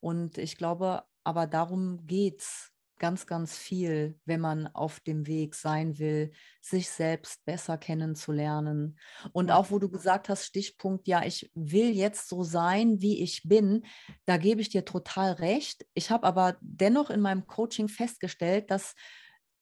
Und 0.00 0.38
ich 0.38 0.56
glaube, 0.56 1.04
aber 1.24 1.46
darum 1.46 2.06
geht 2.06 2.40
es 2.40 2.72
ganz, 3.00 3.26
ganz 3.26 3.56
viel, 3.56 4.20
wenn 4.26 4.40
man 4.40 4.68
auf 4.68 5.00
dem 5.00 5.26
Weg 5.26 5.54
sein 5.54 5.98
will, 5.98 6.30
sich 6.60 6.90
selbst 6.90 7.44
besser 7.46 7.78
kennenzulernen. 7.78 8.98
Und 9.32 9.50
auch 9.50 9.70
wo 9.70 9.78
du 9.78 9.88
gesagt 9.88 10.28
hast, 10.28 10.44
Stichpunkt, 10.44 11.08
ja, 11.08 11.24
ich 11.24 11.50
will 11.54 11.90
jetzt 11.90 12.28
so 12.28 12.44
sein, 12.44 13.00
wie 13.00 13.22
ich 13.22 13.42
bin, 13.44 13.84
da 14.26 14.36
gebe 14.36 14.60
ich 14.60 14.68
dir 14.68 14.84
total 14.84 15.32
recht. 15.32 15.86
Ich 15.94 16.10
habe 16.10 16.26
aber 16.26 16.58
dennoch 16.60 17.10
in 17.10 17.20
meinem 17.20 17.46
Coaching 17.46 17.88
festgestellt, 17.88 18.70
dass 18.70 18.94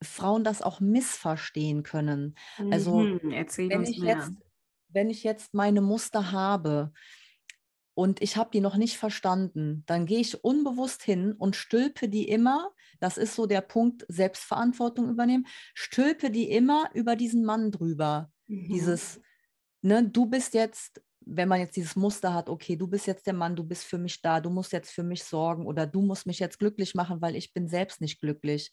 Frauen 0.03 0.45
das 0.45 0.63
auch 0.63 0.81
missverstehen 0.81 1.83
können. 1.83 2.37
Also, 2.71 2.99
mhm, 3.01 3.21
wenn, 3.69 3.85
ich 3.85 3.99
jetzt, 3.99 4.33
wenn 4.89 5.11
ich 5.11 5.25
jetzt 5.25 5.55
meine 5.55 5.81
Muster 5.81 6.33
habe, 6.33 6.93
und 7.99 8.23
ich 8.23 8.37
habe 8.37 8.51
die 8.53 8.61
noch 8.61 8.77
nicht 8.77 8.97
verstanden, 8.97 9.83
dann 9.87 10.07
gehe 10.07 10.21
ich 10.21 10.45
unbewusst 10.45 11.03
hin 11.03 11.33
und 11.33 11.57
stülpe 11.57 12.09
die 12.09 12.29
immer, 12.29 12.71
das 13.01 13.19
ist 13.19 13.35
so 13.35 13.47
der 13.47 13.61
Punkt, 13.61 14.07
Selbstverantwortung 14.07 15.09
übernehmen, 15.11 15.49
stülpe 15.75 16.31
die 16.31 16.49
immer 16.49 16.91
über 16.95 17.17
diesen 17.17 17.45
Mann 17.45 17.73
drüber. 17.73 18.31
Mhm. 18.47 18.69
Dieses, 18.69 19.21
ne, 19.83 20.09
du 20.09 20.27
bist 20.27 20.55
jetzt, 20.55 21.03
wenn 21.23 21.49
man 21.49 21.59
jetzt 21.59 21.75
dieses 21.75 21.97
Muster 21.97 22.35
hat, 22.35 22.49
okay, 22.49 22.77
du 22.77 22.87
bist 22.87 23.09
jetzt 23.09 23.27
der 23.27 23.35
Mann, 23.35 23.57
du 23.57 23.65
bist 23.65 23.83
für 23.83 23.99
mich 23.99 24.23
da, 24.23 24.41
du 24.41 24.51
musst 24.51 24.73
jetzt 24.73 24.93
für 24.93 25.03
mich 25.03 25.25
sorgen 25.25 25.67
oder 25.67 25.85
du 25.85 26.01
musst 26.01 26.25
mich 26.25 26.39
jetzt 26.39 26.61
glücklich 26.61 26.95
machen, 26.95 27.21
weil 27.21 27.35
ich 27.35 27.53
bin 27.53 27.67
selbst 27.67 28.01
nicht 28.01 28.21
glücklich. 28.21 28.71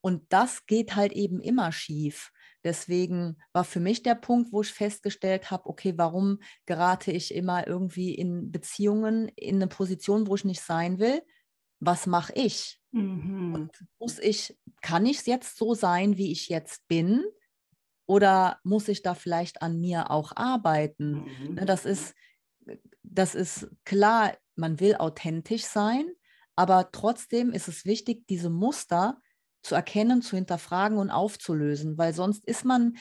Und 0.00 0.24
das 0.32 0.66
geht 0.66 0.94
halt 0.96 1.12
eben 1.12 1.40
immer 1.40 1.72
schief. 1.72 2.30
Deswegen 2.64 3.36
war 3.52 3.64
für 3.64 3.80
mich 3.80 4.02
der 4.02 4.14
Punkt, 4.14 4.52
wo 4.52 4.62
ich 4.62 4.72
festgestellt 4.72 5.50
habe, 5.50 5.66
okay, 5.66 5.94
warum 5.96 6.40
gerate 6.66 7.12
ich 7.12 7.34
immer 7.34 7.66
irgendwie 7.66 8.14
in 8.14 8.50
Beziehungen 8.50 9.28
in 9.36 9.56
eine 9.56 9.68
Position, 9.68 10.26
wo 10.26 10.34
ich 10.34 10.44
nicht 10.44 10.60
sein 10.60 10.98
will? 10.98 11.22
Was 11.80 12.06
mache 12.06 12.32
ich? 12.34 12.80
Mhm. 12.90 13.54
Und 13.54 13.84
muss 14.00 14.18
ich, 14.18 14.58
kann 14.82 15.06
ich 15.06 15.18
es 15.18 15.26
jetzt 15.26 15.56
so 15.56 15.74
sein, 15.74 16.16
wie 16.16 16.32
ich 16.32 16.48
jetzt 16.48 16.86
bin? 16.88 17.24
Oder 18.06 18.58
muss 18.64 18.88
ich 18.88 19.02
da 19.02 19.14
vielleicht 19.14 19.62
an 19.62 19.80
mir 19.80 20.10
auch 20.10 20.32
arbeiten? 20.34 21.24
Mhm. 21.24 21.54
Ne, 21.54 21.64
das 21.66 21.84
ist, 21.84 22.14
das 23.02 23.34
ist 23.34 23.68
klar, 23.84 24.36
man 24.56 24.80
will 24.80 24.96
authentisch 24.96 25.64
sein, 25.64 26.10
aber 26.56 26.90
trotzdem 26.90 27.52
ist 27.52 27.68
es 27.68 27.84
wichtig, 27.84 28.26
diese 28.26 28.50
Muster 28.50 29.20
zu 29.62 29.74
erkennen, 29.74 30.22
zu 30.22 30.36
hinterfragen 30.36 30.98
und 30.98 31.10
aufzulösen, 31.10 31.98
weil 31.98 32.14
sonst 32.14 32.44
ist 32.46 32.64
man, 32.64 32.96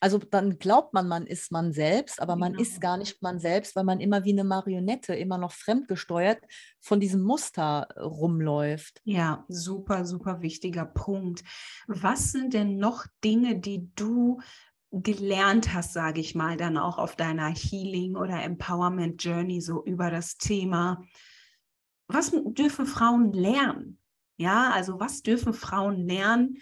also 0.00 0.18
dann 0.18 0.58
glaubt 0.58 0.94
man, 0.94 1.08
man 1.08 1.26
ist 1.26 1.50
man 1.52 1.72
selbst, 1.72 2.20
aber 2.20 2.36
man 2.36 2.52
genau. 2.52 2.62
ist 2.62 2.80
gar 2.80 2.96
nicht 2.96 3.20
man 3.22 3.38
selbst, 3.38 3.76
weil 3.76 3.84
man 3.84 4.00
immer 4.00 4.24
wie 4.24 4.32
eine 4.32 4.44
Marionette, 4.44 5.14
immer 5.14 5.38
noch 5.38 5.52
fremdgesteuert 5.52 6.38
von 6.80 7.00
diesem 7.00 7.22
Muster 7.22 7.88
äh, 7.94 8.00
rumläuft. 8.00 9.00
Ja, 9.04 9.44
super, 9.48 10.04
super 10.04 10.40
wichtiger 10.40 10.86
Punkt. 10.86 11.42
Was 11.86 12.32
sind 12.32 12.54
denn 12.54 12.78
noch 12.78 13.06
Dinge, 13.24 13.58
die 13.58 13.90
du 13.94 14.40
gelernt 14.90 15.74
hast, 15.74 15.92
sage 15.92 16.20
ich 16.20 16.34
mal, 16.34 16.56
dann 16.56 16.78
auch 16.78 16.98
auf 16.98 17.14
deiner 17.14 17.48
Healing 17.48 18.16
oder 18.16 18.42
Empowerment 18.42 19.22
Journey 19.22 19.60
so 19.60 19.84
über 19.84 20.10
das 20.10 20.38
Thema? 20.38 21.04
Was 22.06 22.32
dürfen 22.32 22.86
Frauen 22.86 23.32
lernen? 23.32 23.97
Ja, 24.38 24.70
also 24.70 25.00
was 25.00 25.22
dürfen 25.22 25.52
Frauen 25.52 26.06
lernen? 26.06 26.58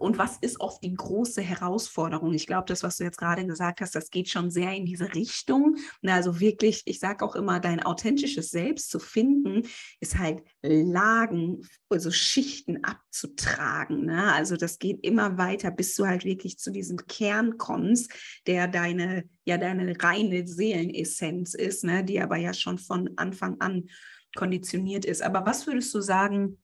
Und 0.00 0.18
was 0.18 0.36
ist 0.38 0.60
oft 0.60 0.82
die 0.82 0.94
große 0.94 1.40
Herausforderung? 1.40 2.34
Ich 2.34 2.48
glaube, 2.48 2.64
das, 2.66 2.82
was 2.82 2.96
du 2.96 3.04
jetzt 3.04 3.18
gerade 3.18 3.46
gesagt 3.46 3.80
hast, 3.80 3.94
das 3.94 4.10
geht 4.10 4.28
schon 4.28 4.50
sehr 4.50 4.72
in 4.74 4.84
diese 4.84 5.14
Richtung. 5.14 5.76
Also 6.04 6.40
wirklich, 6.40 6.82
ich 6.86 6.98
sage 6.98 7.24
auch 7.24 7.36
immer, 7.36 7.60
dein 7.60 7.84
authentisches 7.84 8.50
Selbst 8.50 8.90
zu 8.90 8.98
finden, 8.98 9.62
ist 10.00 10.18
halt 10.18 10.42
Lagen, 10.60 11.60
also 11.88 12.10
Schichten 12.10 12.82
abzutragen. 12.82 14.06
Ne? 14.06 14.32
Also 14.32 14.56
das 14.56 14.80
geht 14.80 15.04
immer 15.04 15.38
weiter, 15.38 15.70
bis 15.70 15.94
du 15.94 16.04
halt 16.04 16.24
wirklich 16.24 16.58
zu 16.58 16.72
diesem 16.72 16.96
Kern 17.06 17.56
kommst, 17.56 18.12
der 18.48 18.66
deine, 18.66 19.28
ja, 19.44 19.56
deine 19.56 19.94
reine 20.02 20.48
Seelenessenz 20.48 21.54
ist, 21.54 21.84
ne? 21.84 22.02
die 22.02 22.20
aber 22.20 22.38
ja 22.38 22.52
schon 22.54 22.78
von 22.78 23.10
Anfang 23.14 23.60
an 23.60 23.88
konditioniert 24.34 25.04
ist. 25.04 25.22
Aber 25.22 25.46
was 25.46 25.68
würdest 25.68 25.94
du 25.94 26.00
sagen, 26.00 26.58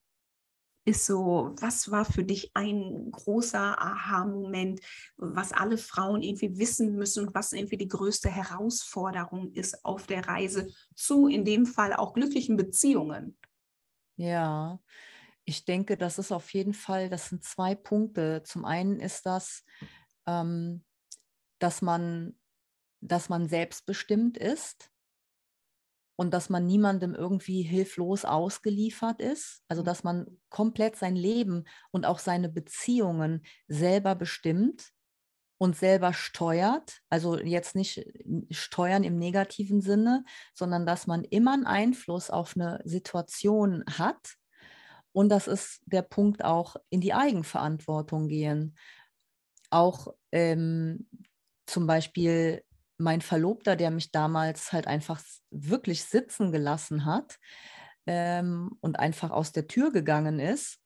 ist 0.85 1.07
so, 1.07 1.55
was 1.61 1.90
war 1.90 2.05
für 2.05 2.25
dich 2.25 2.51
ein 2.55 3.11
großer 3.12 3.81
Aha-Moment, 3.81 4.81
was 5.16 5.53
alle 5.53 5.79
Frauen 5.79 6.23
irgendwie 6.23 6.59
wissen 6.59 6.97
müssen 6.97 7.27
und 7.29 7.35
was 7.35 7.53
irgendwie 7.53 7.77
die 7.77 7.88
größte 7.88 8.29
Herausforderung 8.29 9.53
ist 9.53 9.85
auf 9.85 10.07
der 10.07 10.27
Reise 10.27 10.68
zu, 10.95 11.29
in 11.29 11.45
dem 11.45 11.66
Fall 11.66 11.95
auch 11.95 12.14
glücklichen 12.14 12.57
Beziehungen? 12.57 13.38
Ja, 14.16 14.81
ich 15.45 15.64
denke, 15.64 15.97
das 15.97 16.18
ist 16.18 16.33
auf 16.33 16.53
jeden 16.53 16.75
Fall, 16.75 17.09
das 17.09 17.29
sind 17.29 17.45
zwei 17.45 17.75
Punkte. 17.75 18.42
Zum 18.45 18.64
einen 18.64 19.01
ist 19.01 19.27
das, 19.27 19.64
ähm, 20.27 20.85
dass 21.59 21.83
man, 21.83 22.38
dass 23.01 23.29
man 23.29 23.49
selbstbestimmt 23.49 24.37
ist 24.37 24.92
und 26.16 26.33
dass 26.33 26.51
man 26.51 26.66
niemandem 26.66 27.14
irgendwie 27.14 27.62
hilflos 27.62 28.25
ausgeliefert 28.25 29.20
ist. 29.20 29.62
Also 29.68 29.83
mhm. 29.83 29.87
dass 29.87 30.05
man 30.05 30.27
komplett 30.51 30.96
sein 30.96 31.16
Leben 31.16 31.64
und 31.90 32.07
auch 32.07 32.18
seine 32.18 32.48
Beziehungen 32.48 33.44
selber 33.68 34.14
bestimmt 34.14 34.92
und 35.59 35.77
selber 35.77 36.12
steuert, 36.12 37.03
also 37.09 37.38
jetzt 37.38 37.77
nicht 37.77 38.05
steuern 38.51 39.05
im 39.05 39.16
negativen 39.16 39.81
Sinne, 39.81 40.25
sondern 40.55 40.87
dass 40.87 41.07
man 41.07 41.22
immer 41.22 41.53
einen 41.53 41.66
Einfluss 41.66 42.31
auf 42.31 42.57
eine 42.57 42.81
Situation 42.85 43.85
hat. 43.88 44.35
Und 45.12 45.29
das 45.29 45.46
ist 45.46 45.81
der 45.87 46.03
Punkt 46.03 46.44
auch 46.44 46.75
in 46.90 47.01
die 47.01 47.14
Eigenverantwortung 47.14 48.27
gehen. 48.27 48.77
Auch 49.70 50.09
ähm, 50.33 51.09
zum 51.66 51.87
Beispiel 51.87 52.64
mein 53.03 53.21
Verlobter, 53.21 53.77
der 53.77 53.91
mich 53.91 54.12
damals 54.12 54.73
halt 54.73 54.87
einfach 54.87 55.21
wirklich 55.51 56.05
sitzen 56.05 56.53
gelassen 56.53 57.05
hat 57.05 57.38
ähm, 58.07 58.71
und 58.81 58.99
einfach 58.99 59.31
aus 59.31 59.53
der 59.53 59.67
Tür 59.69 59.93
gegangen 59.93 60.38
ist, 60.38 60.79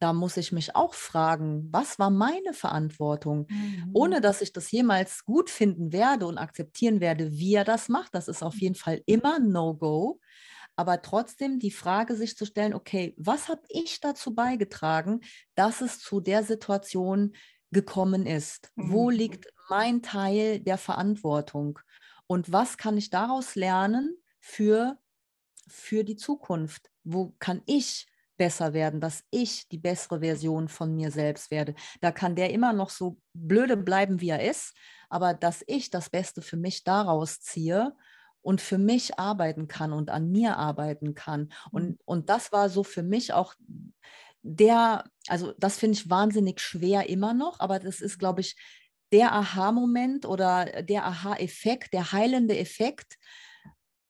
da 0.00 0.12
muss 0.12 0.36
ich 0.36 0.52
mich 0.52 0.76
auch 0.76 0.92
fragen, 0.94 1.68
was 1.72 1.98
war 1.98 2.10
meine 2.10 2.52
Verantwortung? 2.52 3.46
Mhm. 3.48 3.90
Ohne 3.94 4.20
dass 4.20 4.42
ich 4.42 4.52
das 4.52 4.70
jemals 4.70 5.24
gut 5.24 5.50
finden 5.50 5.92
werde 5.92 6.26
und 6.26 6.36
akzeptieren 6.36 7.00
werde, 7.00 7.30
wie 7.32 7.54
er 7.54 7.64
das 7.64 7.88
macht. 7.88 8.14
Das 8.14 8.28
ist 8.28 8.42
auf 8.42 8.60
jeden 8.60 8.74
Fall 8.74 9.00
immer 9.06 9.38
No-Go. 9.38 10.20
Aber 10.76 11.02
trotzdem 11.02 11.60
die 11.60 11.70
Frage 11.70 12.16
sich 12.16 12.36
zu 12.36 12.44
stellen, 12.46 12.74
okay, 12.74 13.14
was 13.16 13.48
habe 13.48 13.62
ich 13.68 14.00
dazu 14.00 14.34
beigetragen, 14.34 15.20
dass 15.54 15.80
es 15.80 16.00
zu 16.00 16.20
der 16.20 16.42
Situation 16.42 17.34
gekommen 17.70 18.26
ist? 18.26 18.72
Mhm. 18.74 18.92
Wo 18.92 19.10
liegt 19.10 19.46
mein 19.68 20.02
Teil 20.02 20.60
der 20.60 20.78
Verantwortung? 20.78 21.78
Und 22.26 22.52
was 22.52 22.78
kann 22.78 22.96
ich 22.96 23.10
daraus 23.10 23.54
lernen 23.54 24.16
für, 24.40 24.98
für 25.68 26.04
die 26.04 26.16
Zukunft? 26.16 26.90
Wo 27.02 27.34
kann 27.38 27.62
ich 27.66 28.06
besser 28.36 28.72
werden, 28.72 29.00
dass 29.00 29.24
ich 29.30 29.68
die 29.68 29.78
bessere 29.78 30.20
Version 30.20 30.68
von 30.68 30.94
mir 30.94 31.10
selbst 31.10 31.50
werde. 31.50 31.74
Da 32.00 32.10
kann 32.10 32.34
der 32.34 32.50
immer 32.50 32.72
noch 32.72 32.90
so 32.90 33.18
blöde 33.32 33.76
bleiben, 33.76 34.20
wie 34.20 34.30
er 34.30 34.48
ist, 34.48 34.74
aber 35.08 35.34
dass 35.34 35.62
ich 35.66 35.90
das 35.90 36.10
Beste 36.10 36.42
für 36.42 36.56
mich 36.56 36.84
daraus 36.84 37.40
ziehe 37.40 37.94
und 38.42 38.60
für 38.60 38.78
mich 38.78 39.18
arbeiten 39.18 39.68
kann 39.68 39.92
und 39.92 40.10
an 40.10 40.30
mir 40.30 40.56
arbeiten 40.56 41.14
kann. 41.14 41.52
Und, 41.70 41.84
mhm. 41.84 41.98
und 42.04 42.30
das 42.30 42.52
war 42.52 42.68
so 42.68 42.82
für 42.82 43.02
mich 43.02 43.32
auch 43.32 43.54
der, 44.42 45.04
also 45.28 45.54
das 45.58 45.78
finde 45.78 45.96
ich 45.96 46.10
wahnsinnig 46.10 46.60
schwer 46.60 47.08
immer 47.08 47.32
noch, 47.32 47.60
aber 47.60 47.78
das 47.78 48.00
ist, 48.00 48.18
glaube 48.18 48.42
ich, 48.42 48.56
der 49.12 49.32
Aha-Moment 49.32 50.26
oder 50.26 50.82
der 50.82 51.04
Aha-Effekt, 51.06 51.92
der 51.92 52.12
heilende 52.12 52.58
Effekt, 52.58 53.16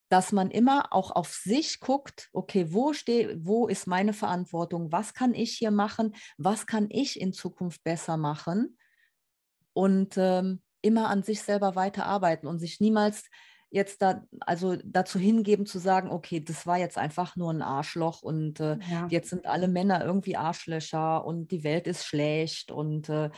dass 0.09 0.33
man 0.33 0.51
immer 0.51 0.93
auch 0.93 1.11
auf 1.11 1.33
sich 1.33 1.81
guckt, 1.81 2.29
okay, 2.33 2.73
wo 2.73 2.93
stehe, 2.93 3.37
wo 3.45 3.67
ist 3.67 3.87
meine 3.87 4.13
Verantwortung, 4.13 4.93
was 4.93 5.15
kann 5.15 5.35
ich 5.35 5.57
hier 5.57 5.71
machen, 5.71 6.15
was 6.39 6.67
kann 6.67 6.87
ich 6.91 7.21
in 7.21 7.33
Zukunft 7.33 7.83
besser 7.83 8.17
machen? 8.17 8.79
Und 9.73 10.15
ähm, 10.17 10.63
immer 10.83 11.09
an 11.09 11.23
sich 11.23 11.43
selber 11.43 11.75
weiterarbeiten 11.75 12.47
und 12.47 12.59
sich 12.59 12.79
niemals 12.79 13.25
jetzt 13.75 14.03
da, 14.03 14.23
also 14.39 14.77
dazu 14.85 15.19
hingeben 15.19 15.67
zu 15.67 15.81
sagen, 15.81 16.09
okay, 16.11 16.39
das 16.39 16.65
war 16.65 16.79
jetzt 16.79 16.97
einfach 16.97 17.35
nur 17.35 17.51
ein 17.53 17.61
Arschloch 17.61 18.23
und 18.23 18.61
äh, 18.61 18.79
ja. 18.89 19.09
jetzt 19.11 19.31
sind 19.31 19.47
alle 19.47 19.67
Männer 19.67 20.05
irgendwie 20.05 20.37
Arschlöcher 20.37 21.25
und 21.27 21.51
die 21.51 21.65
Welt 21.65 21.89
ist 21.89 22.05
schlecht 22.05 22.71
und 22.71 23.09
äh, 23.09 23.31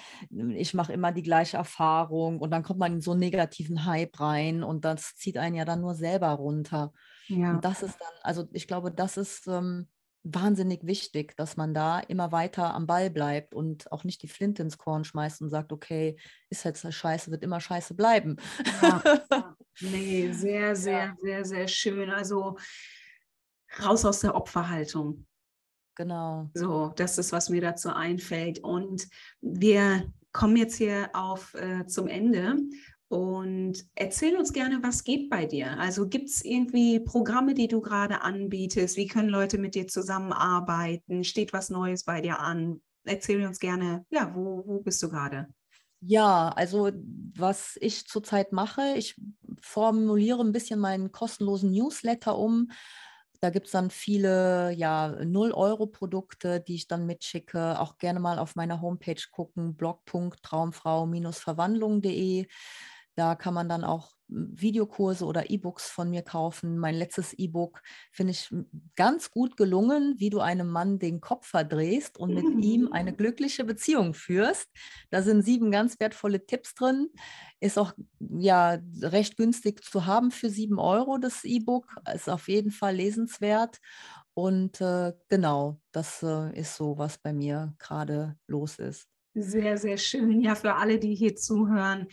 ich 0.50 0.74
mache 0.74 0.92
immer 0.92 1.12
die 1.12 1.22
gleiche 1.22 1.56
Erfahrung 1.56 2.38
und 2.38 2.50
dann 2.50 2.62
kommt 2.62 2.78
man 2.78 2.92
in 2.92 3.00
so 3.00 3.12
einen 3.12 3.20
negativen 3.20 3.86
Hype 3.86 4.20
rein 4.20 4.62
und 4.62 4.84
das 4.84 5.14
zieht 5.16 5.38
einen 5.38 5.56
ja 5.56 5.64
dann 5.64 5.80
nur 5.80 5.94
selber 5.94 6.32
runter. 6.32 6.92
Ja. 7.28 7.52
Und 7.52 7.64
das 7.64 7.82
ist 7.82 7.98
dann, 7.98 8.12
also 8.22 8.46
ich 8.52 8.68
glaube, 8.68 8.92
das 8.92 9.16
ist 9.16 9.46
ähm, 9.46 9.88
wahnsinnig 10.22 10.86
wichtig, 10.86 11.34
dass 11.36 11.56
man 11.56 11.72
da 11.72 12.00
immer 12.00 12.30
weiter 12.30 12.74
am 12.74 12.86
Ball 12.86 13.08
bleibt 13.08 13.54
und 13.54 13.90
auch 13.90 14.04
nicht 14.04 14.22
die 14.22 14.28
Flinte 14.28 14.62
ins 14.62 14.76
Korn 14.76 15.04
schmeißt 15.04 15.40
und 15.40 15.48
sagt, 15.48 15.72
okay, 15.72 16.18
ist 16.50 16.64
jetzt 16.64 16.86
scheiße, 16.92 17.30
wird 17.30 17.42
immer 17.42 17.60
scheiße 17.60 17.94
bleiben. 17.94 18.36
Ja, 18.82 19.55
nee, 19.80 20.32
sehr, 20.32 20.76
sehr, 20.76 20.98
ja. 20.98 21.16
sehr, 21.18 21.44
sehr 21.44 21.68
schön. 21.68 22.10
Also 22.10 22.56
raus 23.82 24.04
aus 24.04 24.20
der 24.20 24.34
Opferhaltung. 24.34 25.26
Genau. 25.96 26.50
So, 26.54 26.92
das 26.94 27.18
ist, 27.18 27.32
was 27.32 27.48
mir 27.48 27.60
dazu 27.60 27.88
einfällt. 27.88 28.58
Und 28.60 29.08
wir 29.40 30.12
kommen 30.32 30.56
jetzt 30.56 30.76
hier 30.76 31.10
auf 31.14 31.54
äh, 31.54 31.86
zum 31.86 32.06
Ende. 32.06 32.56
Und 33.08 33.84
erzähl 33.94 34.36
uns 34.36 34.52
gerne, 34.52 34.82
was 34.82 35.04
geht 35.04 35.30
bei 35.30 35.46
dir? 35.46 35.78
Also 35.78 36.08
gibt 36.08 36.28
es 36.28 36.44
irgendwie 36.44 37.00
Programme, 37.00 37.54
die 37.54 37.68
du 37.68 37.80
gerade 37.80 38.22
anbietest? 38.22 38.96
Wie 38.96 39.06
können 39.06 39.28
Leute 39.28 39.58
mit 39.58 39.74
dir 39.74 39.86
zusammenarbeiten? 39.86 41.24
Steht 41.24 41.52
was 41.52 41.70
Neues 41.70 42.04
bei 42.04 42.20
dir 42.20 42.40
an? 42.40 42.82
Erzähl 43.04 43.46
uns 43.46 43.60
gerne, 43.60 44.04
ja, 44.10 44.34
wo, 44.34 44.64
wo 44.66 44.80
bist 44.80 45.02
du 45.02 45.08
gerade? 45.08 45.46
Ja, 46.00 46.50
also 46.50 46.90
was 47.36 47.76
ich 47.80 48.06
zurzeit 48.06 48.52
mache, 48.52 48.94
ich 48.96 49.16
formuliere 49.60 50.40
ein 50.42 50.52
bisschen 50.52 50.78
meinen 50.78 51.10
kostenlosen 51.12 51.70
Newsletter 51.72 52.36
um. 52.38 52.70
Da 53.40 53.50
gibt 53.50 53.66
es 53.66 53.72
dann 53.72 53.90
viele 53.90 54.72
ja, 54.72 55.14
0-Euro-Produkte, 55.24 56.60
die 56.60 56.74
ich 56.76 56.86
dann 56.88 57.06
mitschicke. 57.06 57.78
Auch 57.80 57.98
gerne 57.98 58.20
mal 58.20 58.38
auf 58.38 58.56
meiner 58.56 58.80
Homepage 58.80 59.20
gucken, 59.30 59.76
blog.traumfrau-verwandlung.de. 59.76 62.46
Da 63.14 63.34
kann 63.34 63.54
man 63.54 63.68
dann 63.68 63.84
auch 63.84 64.15
Videokurse 64.28 65.24
oder 65.24 65.50
E-Books 65.50 65.88
von 65.88 66.10
mir 66.10 66.22
kaufen. 66.22 66.78
Mein 66.78 66.94
letztes 66.94 67.32
E-Book 67.32 67.82
finde 68.10 68.32
ich 68.32 68.52
ganz 68.96 69.30
gut 69.30 69.56
gelungen, 69.56 70.14
wie 70.18 70.30
du 70.30 70.40
einem 70.40 70.68
Mann 70.68 70.98
den 70.98 71.20
Kopf 71.20 71.46
verdrehst 71.46 72.18
und 72.18 72.34
mit 72.34 72.64
ihm 72.64 72.88
eine 72.92 73.14
glückliche 73.14 73.64
Beziehung 73.64 74.14
führst. 74.14 74.68
Da 75.10 75.22
sind 75.22 75.42
sieben 75.42 75.70
ganz 75.70 76.00
wertvolle 76.00 76.44
Tipps 76.46 76.74
drin. 76.74 77.08
Ist 77.60 77.78
auch 77.78 77.92
ja 78.18 78.78
recht 79.00 79.36
günstig 79.36 79.84
zu 79.84 80.06
haben 80.06 80.30
für 80.30 80.50
sieben 80.50 80.78
Euro, 80.78 81.18
das 81.18 81.44
E-Book. 81.44 81.86
Ist 82.12 82.28
auf 82.28 82.48
jeden 82.48 82.70
Fall 82.70 82.96
lesenswert. 82.96 83.78
Und 84.34 84.80
äh, 84.82 85.14
genau, 85.28 85.80
das 85.92 86.22
äh, 86.22 86.54
ist 86.58 86.76
so, 86.76 86.98
was 86.98 87.16
bei 87.18 87.32
mir 87.32 87.74
gerade 87.78 88.36
los 88.46 88.78
ist. 88.78 89.08
Sehr, 89.38 89.76
sehr 89.76 89.98
schön. 89.98 90.40
Ja, 90.40 90.54
für 90.54 90.76
alle, 90.76 90.98
die 90.98 91.14
hier 91.14 91.36
zuhören, 91.36 92.06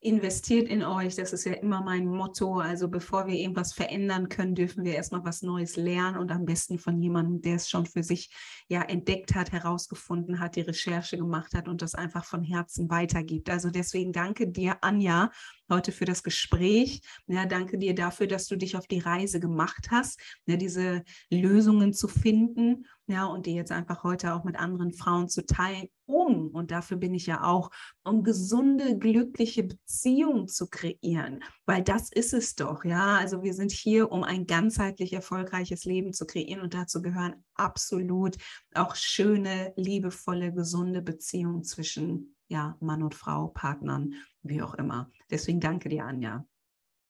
investiert 0.00 0.66
in 0.66 0.82
euch. 0.82 1.14
Das 1.14 1.34
ist 1.34 1.44
ja 1.44 1.52
immer 1.52 1.82
mein 1.82 2.06
Motto. 2.06 2.58
Also 2.58 2.88
bevor 2.88 3.26
wir 3.26 3.34
irgendwas 3.34 3.74
verändern 3.74 4.30
können, 4.30 4.54
dürfen 4.54 4.82
wir 4.82 4.94
erstmal 4.94 5.22
was 5.22 5.42
Neues 5.42 5.76
lernen 5.76 6.16
und 6.16 6.32
am 6.32 6.46
besten 6.46 6.78
von 6.78 6.98
jemandem, 6.98 7.42
der 7.42 7.56
es 7.56 7.68
schon 7.68 7.84
für 7.84 8.02
sich 8.02 8.30
ja 8.68 8.80
entdeckt 8.80 9.34
hat, 9.34 9.52
herausgefunden 9.52 10.40
hat, 10.40 10.56
die 10.56 10.62
Recherche 10.62 11.18
gemacht 11.18 11.52
hat 11.52 11.68
und 11.68 11.82
das 11.82 11.94
einfach 11.94 12.24
von 12.24 12.42
Herzen 12.42 12.88
weitergibt. 12.88 13.50
Also 13.50 13.68
deswegen 13.68 14.14
danke 14.14 14.48
dir, 14.48 14.78
Anja, 14.80 15.30
heute 15.70 15.92
für 15.92 16.04
das 16.04 16.22
Gespräch. 16.22 17.00
Ja, 17.26 17.46
danke 17.46 17.78
dir 17.78 17.94
dafür, 17.94 18.26
dass 18.26 18.46
du 18.46 18.56
dich 18.56 18.76
auf 18.76 18.86
die 18.86 18.98
Reise 18.98 19.40
gemacht 19.40 19.88
hast, 19.90 20.20
ja, 20.46 20.56
diese 20.56 21.04
Lösungen 21.30 21.92
zu 21.92 22.08
finden 22.08 22.84
ja, 23.10 23.26
und 23.26 23.46
die 23.46 23.54
jetzt 23.54 23.72
einfach 23.72 24.04
heute 24.04 24.34
auch 24.34 24.44
mit 24.44 24.56
anderen 24.56 24.92
Frauen 24.92 25.28
zu 25.28 25.44
teilen, 25.44 25.88
um, 26.06 26.48
und 26.48 26.70
dafür 26.70 26.96
bin 26.96 27.14
ich 27.14 27.26
ja 27.26 27.44
auch, 27.44 27.70
um 28.04 28.22
gesunde, 28.22 28.98
glückliche 28.98 29.64
Beziehungen 29.64 30.48
zu 30.48 30.68
kreieren, 30.68 31.42
weil 31.66 31.82
das 31.82 32.10
ist 32.10 32.32
es 32.32 32.54
doch, 32.54 32.84
ja, 32.84 33.16
also 33.16 33.42
wir 33.42 33.54
sind 33.54 33.72
hier, 33.72 34.10
um 34.10 34.22
ein 34.22 34.46
ganzheitlich 34.46 35.12
erfolgreiches 35.12 35.84
Leben 35.84 36.12
zu 36.12 36.24
kreieren 36.26 36.62
und 36.62 36.74
dazu 36.74 37.02
gehören 37.02 37.44
absolut 37.54 38.36
auch 38.74 38.94
schöne, 38.94 39.72
liebevolle, 39.76 40.52
gesunde 40.52 41.02
Beziehungen 41.02 41.64
zwischen, 41.64 42.36
ja, 42.50 42.76
Mann 42.80 43.02
und 43.02 43.14
Frau, 43.14 43.48
Partnern, 43.48 44.14
wie 44.42 44.60
auch 44.60 44.74
immer. 44.74 45.10
Deswegen 45.30 45.60
danke 45.60 45.88
dir, 45.88 46.04
Anja. 46.04 46.44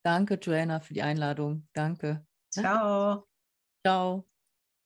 Danke, 0.05 0.39
Joanna, 0.41 0.81
für 0.81 0.95
die 0.95 1.03
Einladung. 1.03 1.67
Danke. 1.73 2.27
Ciao. 2.51 3.27
Ciao. 3.85 4.30